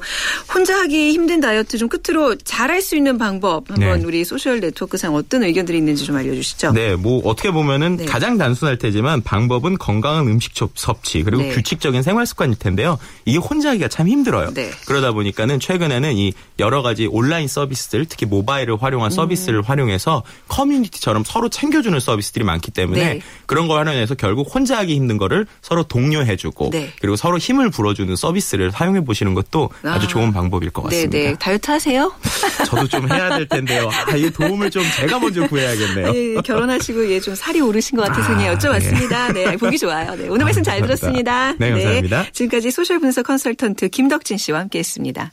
혼자 0.53 0.77
하기 0.81 1.13
힘든 1.13 1.41
다이어트 1.41 1.79
좀 1.79 1.89
끝으로 1.89 2.35
잘할 2.35 2.83
수 2.83 2.95
있는 2.95 3.17
방법 3.17 3.71
한번 3.71 3.99
네. 3.99 4.05
우리 4.05 4.23
소셜 4.23 4.59
네트워크상 4.59 5.15
어떤 5.15 5.43
의견들이 5.43 5.79
있는지 5.79 6.05
좀 6.05 6.17
알려주시죠. 6.17 6.73
네, 6.73 6.95
뭐 6.95 7.21
어떻게 7.25 7.49
보면은 7.49 7.97
네. 7.97 8.05
가장 8.05 8.37
단순할 8.37 8.77
테지만 8.77 9.23
방법은 9.23 9.79
건강한 9.79 10.27
음식 10.27 10.51
섭취 10.75 11.23
그리고 11.23 11.41
네. 11.41 11.49
규칙적인 11.49 12.03
생활 12.03 12.27
습관일 12.27 12.59
텐데요. 12.59 12.99
이게 13.25 13.39
혼자 13.39 13.69
하기가 13.69 13.87
참 13.87 14.07
힘들어요. 14.07 14.53
네. 14.53 14.69
그러다 14.85 15.11
보니까는 15.13 15.59
최근에는 15.59 16.15
이 16.15 16.33
여러 16.59 16.83
가지 16.83 17.07
온라인 17.07 17.30
서비스들 17.47 18.05
특히 18.05 18.25
모바일을 18.25 18.81
활용한 18.81 19.11
음. 19.11 19.15
서비스를 19.15 19.61
활용해서 19.61 20.23
커뮤니티처럼 20.47 21.23
서로 21.25 21.49
챙겨주는 21.49 21.99
서비스들이 21.99 22.43
많기 22.45 22.71
때문에 22.71 23.13
네. 23.15 23.21
그런 23.45 23.67
걸 23.67 23.79
활용해서 23.79 24.15
결국 24.15 24.53
혼자 24.53 24.77
하기 24.79 24.95
힘든 24.95 25.17
거를 25.17 25.45
서로 25.61 25.83
독려해주고 25.83 26.69
네. 26.71 26.91
그리고 26.99 27.15
서로 27.15 27.37
힘을 27.37 27.69
불어주는 27.69 28.15
서비스를 28.15 28.71
사용해 28.71 29.03
보시는 29.03 29.33
것도 29.33 29.69
아. 29.83 29.99
주 29.99 30.07
좋은 30.07 30.31
방법일 30.31 30.69
것 30.71 30.83
네, 30.83 30.97
같습니다. 30.97 31.17
네네. 31.17 31.35
다이어트 31.39 31.71
하세요? 31.71 32.13
저도 32.65 32.87
좀 32.87 33.11
해야 33.11 33.37
될 33.37 33.47
텐데요. 33.47 33.89
아, 34.07 34.15
이 34.15 34.29
도움을 34.29 34.71
좀 34.71 34.83
제가 34.97 35.19
먼저 35.19 35.47
구해야겠네요. 35.47 36.11
네, 36.11 36.41
결혼하시고 36.41 37.11
예, 37.11 37.19
좀 37.19 37.35
살이 37.35 37.61
오르신 37.61 37.97
것 37.97 38.07
같아서 38.07 38.33
아, 38.33 38.55
여쭤봤습니다. 38.55 39.33
네. 39.33 39.45
네. 39.45 39.57
보기 39.57 39.77
좋아요. 39.77 40.15
네, 40.15 40.27
오늘 40.27 40.45
말씀 40.45 40.63
잘 40.63 40.79
감사합니다. 40.79 40.85
들었습니다. 40.87 41.53
네, 41.59 41.71
감사합니다. 41.71 42.23
네, 42.23 42.31
지금까지 42.31 42.71
소셜 42.71 42.99
분석 42.99 43.25
컨설턴트 43.25 43.89
김덕진 43.89 44.37
씨와 44.37 44.59
함께했습니다. 44.59 45.31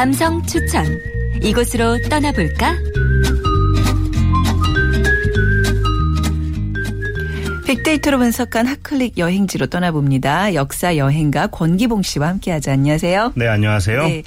감성 0.00 0.42
추천. 0.46 0.86
이곳으로 1.42 2.00
떠나볼까? 2.08 2.74
빅데이터로 7.66 8.16
분석한 8.16 8.66
핫클릭 8.66 9.18
여행지로 9.18 9.66
떠나봅니다. 9.66 10.54
역사 10.54 10.96
여행가 10.96 11.48
권기봉 11.48 12.00
씨와 12.00 12.28
함께하죠. 12.28 12.70
안녕하세요. 12.70 13.34
네, 13.36 13.46
안녕하세요. 13.46 14.06
네, 14.06 14.22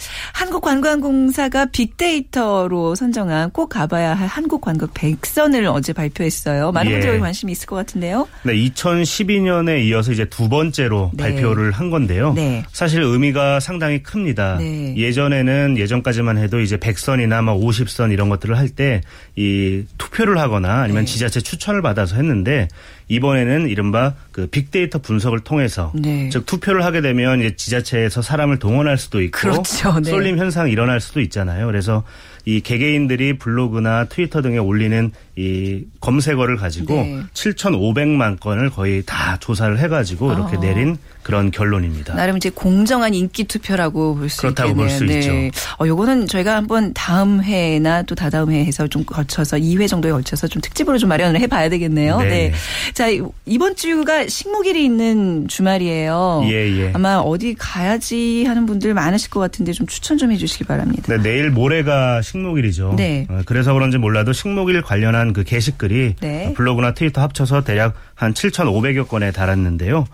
한국관광공사가 0.63 1.65
빅데이터로 1.65 2.95
선정한 2.95 3.51
꼭 3.51 3.67
가봐야 3.69 4.13
할 4.13 4.27
한국관광 4.27 4.89
백선을 4.93 5.65
어제 5.65 5.93
발표했어요. 5.93 6.71
많은 6.71 6.91
예. 6.91 6.99
분들이 6.99 7.19
관심이 7.19 7.51
있을 7.51 7.65
것 7.67 7.75
같은데요. 7.75 8.27
네, 8.43 8.53
2012년에 8.55 9.83
이어서 9.85 10.11
이제 10.11 10.25
두 10.25 10.49
번째로 10.49 11.11
네. 11.13 11.23
발표를 11.23 11.71
한 11.71 11.89
건데요. 11.89 12.33
네. 12.33 12.63
사실 12.71 13.01
의미가 13.01 13.59
상당히 13.59 14.01
큽니다. 14.01 14.57
네. 14.57 14.95
예전에는 14.95 15.77
예전까지만 15.77 16.37
해도 16.37 16.59
이제 16.59 16.77
백선이나 16.77 17.41
뭐 17.41 17.55
50선 17.55 18.11
이런 18.11 18.29
것들을 18.29 18.57
할 18.57 18.73
때 18.73 19.01
이 19.35 19.83
투표를 19.97 20.37
하거나 20.37 20.81
아니면 20.81 21.05
네. 21.05 21.11
지자체 21.11 21.41
추천을 21.41 21.81
받아서 21.81 22.15
했는데 22.15 22.67
이번에는 23.13 23.69
이른바 23.69 24.13
그 24.31 24.47
빅데이터 24.47 24.99
분석을 24.99 25.41
통해서 25.41 25.91
네. 25.95 26.29
즉 26.29 26.45
투표를 26.45 26.83
하게 26.83 27.01
되면 27.01 27.39
이제 27.39 27.55
지자체에서 27.55 28.21
사람을 28.21 28.59
동원할 28.59 28.97
수도 28.97 29.21
있고 29.21 29.37
그렇죠. 29.37 29.99
네. 29.99 30.09
쏠림 30.09 30.37
현상이 30.37 30.71
일어날 30.71 30.99
수도 30.99 31.21
있잖아요. 31.21 31.65
그래서 31.67 32.03
이 32.45 32.61
개개인들이 32.61 33.37
블로그나 33.37 34.05
트위터 34.05 34.41
등에 34.41 34.57
올리는 34.57 35.11
이 35.35 35.85
검색어를 36.01 36.57
가지고 36.57 36.95
네. 36.95 37.21
7,500만 37.33 38.39
건을 38.39 38.69
거의 38.69 39.01
다 39.05 39.37
조사를 39.39 39.79
해가지고 39.79 40.33
이렇게 40.33 40.57
아. 40.57 40.59
내린 40.59 40.97
그런 41.23 41.51
결론입니다. 41.51 42.15
나름 42.15 42.35
이제 42.37 42.49
공정한 42.49 43.13
인기 43.13 43.45
투표라고 43.45 44.15
볼수 44.15 44.45
있겠네요. 44.45 44.53
그렇다고 44.53 44.75
볼수 44.75 45.05
네. 45.05 45.19
있죠. 45.19 45.31
어, 45.79 45.87
요거는 45.87 46.27
저희가 46.27 46.55
한번 46.57 46.93
다음 46.93 47.41
해나 47.41 48.03
또 48.03 48.13
다다음 48.13 48.51
해에서 48.51 48.87
좀 48.87 49.05
걸쳐서 49.05 49.57
2회 49.57 49.87
정도에 49.87 50.11
걸쳐서 50.11 50.47
좀 50.47 50.61
특집으로 50.61 50.97
좀 50.97 51.09
마련을 51.09 51.39
해봐야 51.39 51.69
되겠네요. 51.69 52.19
네. 52.19 52.29
네. 52.29 52.53
자 52.93 53.07
이번 53.45 53.75
주가 53.75 54.27
식목일이 54.27 54.83
있는 54.83 55.47
주말이에요. 55.47 56.41
예, 56.45 56.79
예. 56.79 56.91
아마 56.93 57.15
어디 57.17 57.55
가야지 57.57 58.43
하는 58.45 58.65
분들 58.65 58.93
많으실 58.93 59.29
것 59.29 59.39
같은데 59.39 59.71
좀 59.71 59.87
추천 59.87 60.17
좀 60.17 60.31
해주시기 60.31 60.65
바랍니다. 60.65 61.03
네, 61.07 61.23
내일 61.23 61.49
모레가 61.49 62.21
식 62.21 62.32
목일이죠. 62.41 62.95
네. 62.97 63.27
어, 63.29 63.41
그래서 63.45 63.73
그런지 63.73 63.97
몰라도 63.97 64.33
식목일 64.33 64.81
관련한 64.81 65.33
그 65.33 65.43
게시글이 65.43 66.15
네. 66.19 66.53
블로그나 66.55 66.93
트위터 66.93 67.21
합쳐서 67.21 67.63
대략 67.63 67.95
한 68.15 68.33
7,500여 68.33 69.07
건에 69.07 69.31
달았는데요. 69.31 70.05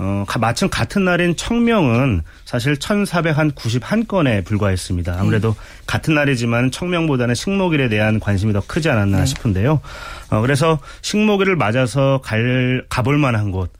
어, 0.00 0.24
마침 0.38 0.68
같은 0.70 1.04
날인 1.04 1.34
청명은 1.36 2.22
사실 2.44 2.74
1,491건에 2.74 4.44
불과했습니다. 4.44 5.16
아무래도 5.18 5.54
네. 5.54 5.58
같은 5.86 6.14
날이지만 6.14 6.70
청명보다는 6.70 7.34
식목일에 7.34 7.88
대한 7.88 8.20
관심이 8.20 8.52
더 8.52 8.62
크지 8.64 8.88
않았나 8.88 9.18
네. 9.18 9.26
싶은데요. 9.26 9.80
어, 10.30 10.40
그래서 10.40 10.78
식목일을 11.02 11.56
맞아서 11.56 12.20
갈, 12.22 12.84
가볼 12.88 13.18
만한 13.18 13.50
곳, 13.50 13.70
어, 13.70 13.77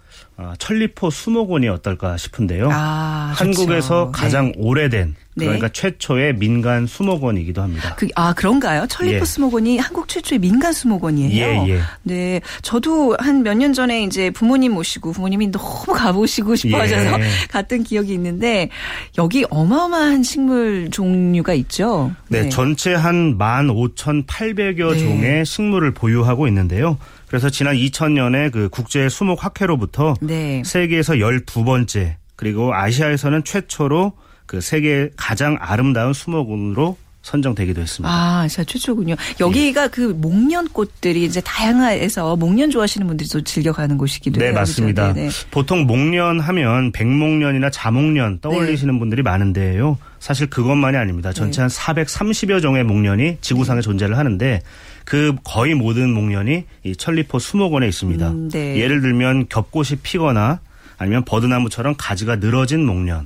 천리포 0.58 1.10
수목원이 1.10 1.68
어떨까 1.68 2.16
싶은데요. 2.16 2.68
아, 2.72 3.32
한국에서 3.34 4.06
좋죠. 4.06 4.12
가장 4.12 4.46
네. 4.46 4.52
오래된 4.56 5.16
네. 5.34 5.44
그러니까 5.44 5.68
최초의 5.68 6.34
민간 6.36 6.86
수목원이기도 6.86 7.62
합니다. 7.62 7.94
그, 7.96 8.08
아 8.16 8.32
그런가요? 8.32 8.86
천리포 8.88 9.20
예. 9.20 9.24
수목원이 9.24 9.78
한국 9.78 10.08
최초의 10.08 10.40
민간 10.40 10.72
수목원이에요. 10.72 11.46
예, 11.66 11.68
예. 11.74 11.80
네, 12.02 12.40
저도 12.62 13.16
한 13.20 13.42
몇 13.42 13.54
년 13.54 13.72
전에 13.72 14.02
이제 14.02 14.30
부모님 14.30 14.72
모시고 14.74 15.12
부모님이 15.12 15.50
너무 15.52 15.92
가보시고 15.94 16.54
싶어하셔서 16.56 17.20
예. 17.20 17.24
갔던 17.50 17.82
기억이 17.84 18.12
있는데 18.14 18.68
여기 19.16 19.44
어마어마한 19.50 20.22
식물 20.24 20.90
종류가 20.90 21.54
있죠. 21.54 22.12
네, 22.28 22.42
네. 22.42 22.48
전체 22.48 22.94
한 22.94 23.38
15,800여 23.38 24.92
네. 24.92 24.98
종의 24.98 25.46
식물을 25.46 25.92
보유하고 25.92 26.46
있는데요. 26.48 26.98
그래서 27.28 27.50
지난 27.50 27.76
2000년에 27.76 28.50
그 28.50 28.68
국제 28.70 29.08
수목 29.08 29.44
학회로부터 29.44 30.14
네. 30.20 30.62
세계에서 30.64 31.14
12번째 31.14 32.14
그리고 32.36 32.74
아시아에서는 32.74 33.44
최초로 33.44 34.12
그 34.46 34.60
세계 34.60 35.10
가장 35.16 35.56
아름다운 35.60 36.12
수목원으로 36.12 36.96
선정되기도 37.22 37.82
했습니다. 37.82 38.10
아, 38.10 38.48
진짜 38.48 38.64
최초군요. 38.64 39.16
여기가 39.40 39.84
예. 39.84 39.88
그 39.88 40.16
목련 40.16 40.66
꽃들이 40.68 41.24
이제 41.24 41.40
다양해서 41.42 42.36
목련 42.36 42.70
좋아하시는 42.70 43.06
분들이 43.06 43.28
또 43.28 43.42
즐겨가는 43.42 43.98
곳이기도 43.98 44.38
네, 44.38 44.46
해요. 44.46 44.54
네, 44.54 44.58
맞습니다. 44.58 45.12
네, 45.12 45.28
네. 45.28 45.30
보통 45.50 45.86
목련 45.86 46.40
하면 46.40 46.92
백목련이나 46.92 47.70
자목련 47.70 48.40
떠올리시는 48.40 48.94
네. 48.94 48.98
분들이 48.98 49.22
많은데요. 49.22 49.98
사실 50.20 50.48
그것만이 50.48 50.96
아닙니다. 50.96 51.32
전체 51.32 51.60
네. 51.60 51.62
한 51.62 51.68
430여 51.68 52.62
종의 52.62 52.84
목련이 52.84 53.38
지구상에 53.42 53.82
존재를 53.82 54.16
하는데 54.16 54.62
그 55.08 55.34
거의 55.42 55.74
모든 55.74 56.12
목련이 56.12 56.64
이 56.84 56.94
천리포 56.94 57.38
수목원에 57.38 57.88
있습니다. 57.88 58.28
음, 58.28 58.50
예를 58.78 59.00
들면 59.00 59.48
겹꽃이 59.48 60.00
피거나 60.02 60.60
아니면 60.98 61.24
버드나무처럼 61.24 61.94
가지가 61.96 62.36
늘어진 62.36 62.84
목련. 62.84 63.24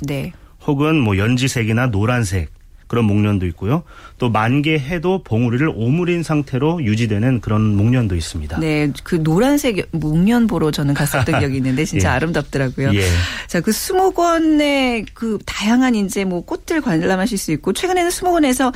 혹은 0.64 1.00
뭐 1.00 1.18
연지색이나 1.18 1.90
노란색 1.90 2.52
그런 2.92 3.06
목련도 3.06 3.46
있고요. 3.46 3.84
또 4.18 4.28
만개 4.28 4.74
해도 4.78 5.22
봉우리를 5.22 5.66
오므린 5.74 6.22
상태로 6.22 6.84
유지되는 6.84 7.40
그런 7.40 7.74
목련도 7.74 8.16
있습니다. 8.16 8.60
네, 8.60 8.92
그 9.02 9.22
노란색 9.22 9.88
목련 9.92 10.46
보러 10.46 10.70
저는 10.70 10.92
갔었던 10.92 11.24
기억이 11.40 11.56
있는데 11.56 11.86
진짜 11.86 12.10
예. 12.10 12.12
아름답더라고요. 12.16 12.90
예. 12.94 13.08
자, 13.46 13.62
그 13.62 13.72
수목원의 13.72 15.06
그 15.14 15.38
다양한 15.46 15.94
이제 15.94 16.26
뭐 16.26 16.44
꽃들 16.44 16.82
관람하실 16.82 17.38
수 17.38 17.50
있고 17.52 17.72
최근에는 17.72 18.10
수목원에서 18.10 18.72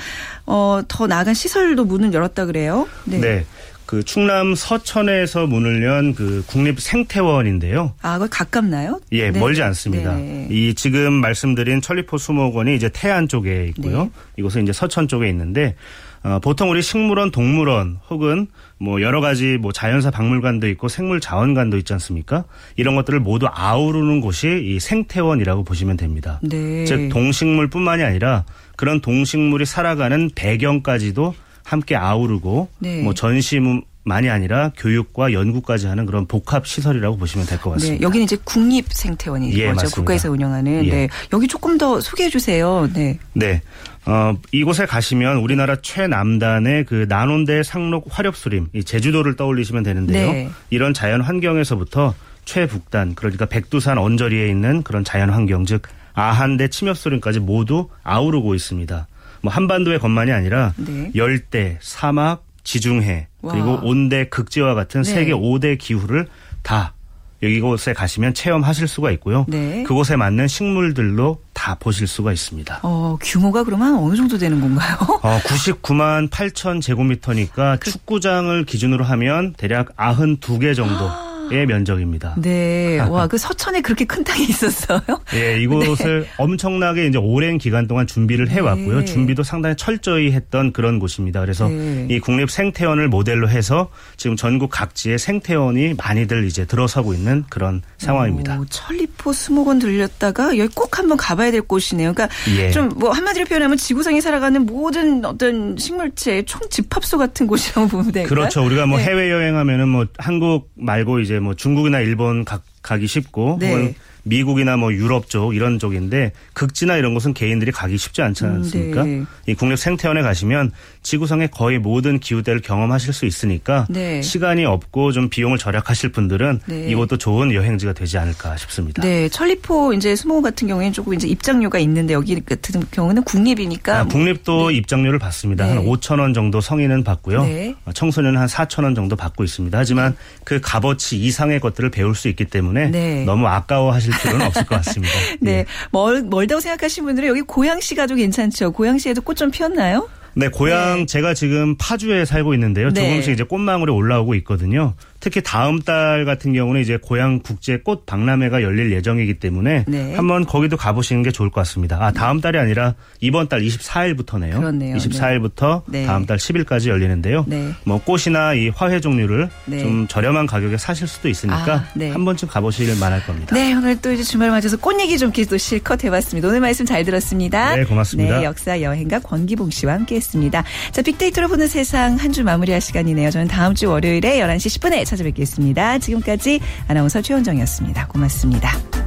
어 0.47 0.81
더 0.89 1.07
나아간 1.07 1.35
시설도 1.35 1.85
문을 1.85 2.13
열었다 2.13 2.47
그래요. 2.47 2.89
네. 3.05 3.19
네. 3.19 3.47
그 3.87 4.03
충남 4.03 4.55
서천에서 4.55 5.47
문을 5.47 5.83
연 5.85 6.13
그 6.17 6.43
국립 6.47 6.81
생태원인데요. 6.81 7.93
아, 8.03 8.19
그 8.19 8.29
가깝나요? 8.29 9.01
예, 9.13 9.31
네. 9.31 9.39
멀지 9.39 9.63
않습니다. 9.63 10.15
네. 10.17 10.49
이 10.51 10.75
지금 10.75 11.13
말씀드린 11.15 11.81
천리포 11.81 12.19
수목원이 12.19 12.75
이제 12.75 12.89
태안 12.93 13.29
쪽에 13.29 13.67
있고요. 13.69 14.05
네. 14.05 14.11
이곳은 14.39 14.63
이제 14.63 14.73
서천 14.73 15.09
쪽에 15.09 15.29
있는데 15.29 15.75
어, 16.23 16.41
보통 16.41 16.71
우리 16.71 16.83
식물원, 16.83 17.31
동물원 17.31 17.99
혹은 18.11 18.49
뭐 18.79 19.01
여러 19.01 19.21
가지 19.21 19.59
뭐 19.59 19.73
자연사 19.73 20.11
박물관도 20.11 20.69
있고 20.71 20.89
생물 20.89 21.21
자원관도 21.21 21.77
있지 21.79 21.93
않습니까? 21.93 22.45
이런 22.77 22.97
것들을 22.97 23.21
모두 23.21 23.47
아우르는 23.51 24.21
곳이 24.21 24.61
이 24.65 24.81
생태원이라고 24.81 25.63
보시면 25.65 25.97
됩니다. 25.97 26.41
네. 26.43 26.85
즉 26.85 27.11
동식물뿐만이 27.11 28.03
아니라 28.03 28.45
그런 28.77 29.01
동식물이 29.01 29.67
살아가는 29.67 30.31
배경까지도 30.35 31.35
함께 31.67 31.97
아우르고 31.97 32.69
네. 32.79 33.03
뭐 33.03 33.13
전시만이 33.13 34.31
아니라 34.31 34.71
교육과 34.77 35.33
연구까지 35.33 35.89
하는 35.89 36.07
그런 36.07 36.27
복합 36.27 36.65
시설이라고 36.65 37.17
보시면 37.17 37.45
될것 37.47 37.73
네, 37.73 37.75
같습니다. 37.75 37.99
네, 37.99 38.07
여기는 38.07 38.25
이제 38.25 38.37
국립생태원이죠. 38.45 39.59
예, 39.59 39.73
국가에서 39.73 40.31
운영하는. 40.31 40.85
예. 40.85 40.91
네. 40.91 41.09
여기 41.33 41.49
조금 41.49 41.77
더 41.77 42.01
소개해 42.01 42.31
주세요. 42.31 42.89
네. 42.95 43.19
네. 43.33 43.63
어, 44.07 44.37
이곳에 44.53 44.87
가시면 44.87 45.39
우리나라 45.39 45.75
최남단의 45.83 46.85
그 46.85 47.07
난원대 47.09 47.65
상록 47.65 48.07
화렵수림, 48.09 48.69
이 48.73 48.85
제주도를 48.85 49.35
떠올리시면 49.35 49.83
되는데요. 49.83 50.33
네. 50.33 50.49
이런 50.71 50.95
자연 50.95 51.21
환경에서부터 51.21 52.15
최북단, 52.45 53.17
그러니까 53.17 53.47
백두산 53.47 53.99
언저리에 53.99 54.49
있는 54.49 54.85
그런 54.85 55.03
자연 55.03 55.31
환경, 55.31 55.65
즉 55.65 55.83
아한대 56.15 56.69
침엽수림까지 56.69 57.41
모두 57.41 57.89
아우르고 58.05 58.55
있습니다. 58.55 59.09
뭐 59.43 59.53
한반도의 59.53 59.99
것만이 59.99 60.33
아니라 60.33 60.73
네. 60.77 61.11
열대, 61.15 61.79
사막, 61.81 62.45
지중해 62.65 63.29
그리고 63.49 63.75
와. 63.75 63.81
온대, 63.83 64.29
극지와 64.29 64.75
같은 64.75 65.03
네. 65.03 65.13
세계 65.13 65.33
5대 65.33 65.79
기후를 65.79 66.27
다 66.63 66.95
여기곳에 67.43 67.93
가시면 67.93 68.35
체험하실 68.35 68.89
수가 68.89 69.11
있고요. 69.13 69.45
네. 69.49 69.83
그곳에 69.83 70.17
맞는 70.17 70.49
식물들로 70.49 71.41
다 71.53 71.77
보실 71.79 72.07
수가 72.07 72.33
있습니다. 72.33 72.81
어, 72.83 73.19
규모가 73.21 73.65
그러면 73.65 73.97
어느 73.97 74.17
정도 74.17 74.39
되는 74.39 74.61
건가요? 74.61 74.97
어, 75.23 75.39
99만 75.45 76.31
8천 76.31 76.81
제곱미터니까 76.81 77.77
그... 77.77 77.91
축구장을 77.91 78.65
기준으로 78.65 79.05
하면 79.05 79.55
대략 79.57 79.95
92개 79.97 80.75
정도. 80.75 81.11
의 81.51 81.67
면적입니다. 81.67 82.35
네. 82.39 82.99
와, 82.99 83.27
그 83.27 83.39
서천에 83.39 83.81
그렇게 83.81 84.05
큰 84.05 84.25
땅이 84.25 84.45
있었어요? 84.45 85.01
예, 85.35 85.61
이곳을 85.63 86.23
네. 86.23 86.29
엄청나게 86.39 87.07
이제 87.07 87.19
오랜 87.19 87.59
기간 87.59 87.87
동안 87.87 88.07
준비를 88.07 88.51
해왔고요. 88.51 89.01
네. 89.01 89.05
준비도 89.05 89.43
상당히 89.43 89.77
철저히 89.77 90.33
했던 90.33 90.73
그런 90.73 90.99
곳입니다. 90.99 91.41
그래서 91.41 91.69
네. 91.69 92.07
이 92.11 92.21
국립 92.21 92.51
생태원을 92.51 93.09
모델로 93.09 93.49
해서 93.49 93.91
지금 94.17 94.37
전국 94.37 94.71
각지에 94.71 95.19
생태원이 95.19 95.95
많이들 95.95 96.45
이제 96.45 96.65
들어서고 96.65 97.15
있는 97.15 97.45
그런 97.49 97.83
상황입니다. 97.99 98.59
오, 98.59 98.65
천리포 98.67 99.33
수목원 99.33 99.79
들렸다가 99.79 100.57
여기 100.59 100.73
꼭 100.75 100.99
한번 100.99 101.17
가봐야 101.17 101.51
될 101.51 101.63
곳이네요. 101.63 102.13
그러니까 102.13 102.35
예. 102.57 102.71
좀뭐 102.71 103.11
한마디로 103.11 103.47
표현하면 103.47 103.77
지구상에 103.77 104.21
살아가는 104.21 104.65
모든 104.65 105.25
어떤 105.25 105.77
식물체의 105.77 106.45
총 106.47 106.61
집합소 106.71 107.19
같은 107.19 107.47
곳이라고 107.47 107.89
보면 107.89 108.13
될까요? 108.13 108.29
그렇죠. 108.29 108.65
우리가 108.65 108.87
뭐 108.87 108.99
네. 108.99 109.05
해외 109.05 109.31
여행하면은 109.31 109.89
뭐 109.89 110.07
한국 110.19 110.71
말고 110.75 111.21
이제 111.21 111.36
뭐 111.41 111.55
중국이나 111.55 112.01
일본 112.01 112.45
가, 112.45 112.61
가기 112.83 113.07
쉽고 113.07 113.59
네. 113.61 113.69
혹은 113.69 113.95
미국이나 114.25 114.77
뭐 114.77 114.93
유럽 114.93 115.29
쪽 115.29 115.55
이런 115.55 115.79
쪽인데 115.79 116.33
극지나 116.53 116.97
이런 116.97 117.15
곳은 117.15 117.33
개인들이 117.33 117.71
가기 117.71 117.97
쉽지 117.97 118.23
않지 118.23 118.45
음, 118.45 118.55
않습니까? 118.55 119.05
네. 119.05 119.23
이 119.47 119.55
국립 119.55 119.79
생태원에 119.79 120.23
가시면 120.23 120.73
지구상의 121.07 121.51
거의 121.53 121.79
모든 121.79 122.19
기후대를 122.19 122.61
경험하실 122.63 123.13
수 123.13 123.27
있으니까 123.27 123.87
네. 123.89 124.21
시간이 124.23 124.65
없고 124.65 125.13
좀 125.13 125.29
비용을 125.29 125.57
절약하실 125.57 126.11
분들은 126.11 126.61
네. 126.67 126.89
이것도 126.89 127.17
좋은 127.17 127.55
여행지가 127.55 127.93
되지 127.93 128.19
않을까 128.19 128.57
싶습니다. 128.57 129.03
네, 129.03 129.29
천리포 129.29 129.93
이제 129.93 130.17
수목원 130.17 130.43
같은 130.43 130.67
경우에는 130.67 130.93
조금 130.93 131.15
이제 131.15 131.29
입장료가 131.29 131.79
있는데 131.79 132.13
여기 132.13 132.35
같은 132.45 132.83
경우는 132.91 133.23
국립이니까 133.23 134.01
아, 134.01 134.05
국립도 134.05 134.71
네. 134.71 134.77
입장료를 134.79 135.21
받습니다. 135.21 135.69
한 135.69 135.85
5천 135.85 136.19
원 136.19 136.35
정도 136.35 136.61
성인은 136.61 137.05
받고요. 137.05 137.45
네. 137.45 137.77
청소년은 137.95 138.41
한 138.41 138.49
4천 138.49 138.83
원 138.83 138.97
정도 138.97 139.15
받고 139.15 139.45
있습니다. 139.45 139.79
하지만 139.79 140.17
그 140.43 140.61
값어치 140.61 141.19
이상의 141.19 141.61
것들을 141.61 141.89
배울 141.93 142.17
수 142.17 142.27
있기 142.27 142.47
때문에 142.47 143.25
너무 143.25 143.47
아까워하실 143.47 144.13
필요는 144.23 144.45
없을 144.45 144.67
것 144.67 144.75
같습니다. 144.77 145.15
네. 145.41 145.59
예. 145.59 145.67
멀, 145.93 146.23
멀다고 146.23 146.61
생각하시는 146.61 147.07
분들은 147.07 147.29
여기 147.29 147.43
고양시 147.43 147.95
가도 147.95 148.17
괜찮죠. 148.17 148.73
고양시에도 148.73 149.23
꽃 149.23 149.37
좀 149.37 149.51
피었나요? 149.53 150.09
네, 150.37 150.49
고향 150.49 151.01
네. 151.01 151.07
제가 151.07 151.33
지금 151.33 151.77
파주에 151.79 152.27
살고 152.27 152.53
있는데요. 152.55 152.91
네. 152.91 153.01
조금씩 153.01 153.33
이제 153.33 153.43
꽃망울이 153.43 153.91
올라오고 153.91 154.35
있거든요. 154.37 154.93
특히 155.27 155.43
다음 155.43 155.81
달 155.81 156.25
같은 156.25 156.53
경우는 156.53 156.81
이제 156.81 156.99
고향 157.03 157.41
국제 157.41 157.79
꽃 157.79 158.07
박람회가 158.07 158.63
열릴 158.63 158.93
예정이기 158.93 159.41
때문에 159.41 159.85
네. 159.89 160.15
한번 160.15 160.47
거기도 160.47 160.77
가보시는 160.77 161.25
게 161.25 161.33
좋을 161.33 161.51
것 161.51 161.63
같습니다. 161.63 161.99
아 162.01 162.13
다음 162.13 162.41
달이 162.41 162.57
아니라 162.57 162.95
이번 163.19 163.49
달 163.49 163.61
24일부터네요. 163.63 164.57
그렇네요. 164.59 164.97
24일부터 164.97 165.83
네. 165.87 166.07
다음 166.07 166.27
달 166.27 166.37
10일까지 166.37 166.91
열리는데요. 166.91 167.45
네. 167.49 167.73
뭐 167.83 168.01
꽃이나 168.01 168.55
이 168.55 168.69
화훼 168.69 169.01
종류를 169.01 169.49
네. 169.65 169.81
좀 169.81 170.07
저렴한 170.07 170.47
가격에 170.47 170.77
사실 170.77 171.09
수도 171.09 171.29
있으니까 171.29 171.75
아, 171.75 171.85
네. 171.97 172.11
한 172.13 172.25
번쯤 172.25 172.47
가보시길 172.47 172.97
만할 173.01 173.27
겁니다. 173.27 173.53
네 173.53 173.75
오늘 173.75 174.01
또 174.01 174.13
이제 174.13 174.23
주말 174.23 174.51
맞아서 174.51 174.77
꽃 174.77 175.01
얘기 175.01 175.19
좀 175.19 175.33
계속 175.33 175.59
실컷 175.59 176.05
해봤습니다. 176.05 176.47
오늘 176.47 176.61
말씀 176.61 176.87
잘 176.87 177.05
들었습니다. 177.05 177.75
네 177.75 177.83
고맙습니다. 177.83 178.39
네 178.39 178.45
역사 178.45 178.81
여행가 178.81 179.19
권기봉 179.19 179.71
씨와 179.71 179.95
함께했습니다. 179.95 180.63
자 180.93 181.03
빅데이터로 181.03 181.49
보는 181.49 181.67
세상 181.67 182.15
한 182.15 182.37
주 182.37 182.45
마무리할 182.45 182.81
시간이네요. 182.81 183.31
저는 183.31 183.49
다음 183.49 183.75
주 183.75 183.89
월요일에 183.89 184.39
11시 184.39 184.79
10분에 184.79 185.03
찾아뵙겠습니다. 185.17 185.99
지금까지 185.99 186.61
아나운서 186.89 187.23
최원정이었습니다. 187.23 188.09
고맙습니다. 188.09 189.06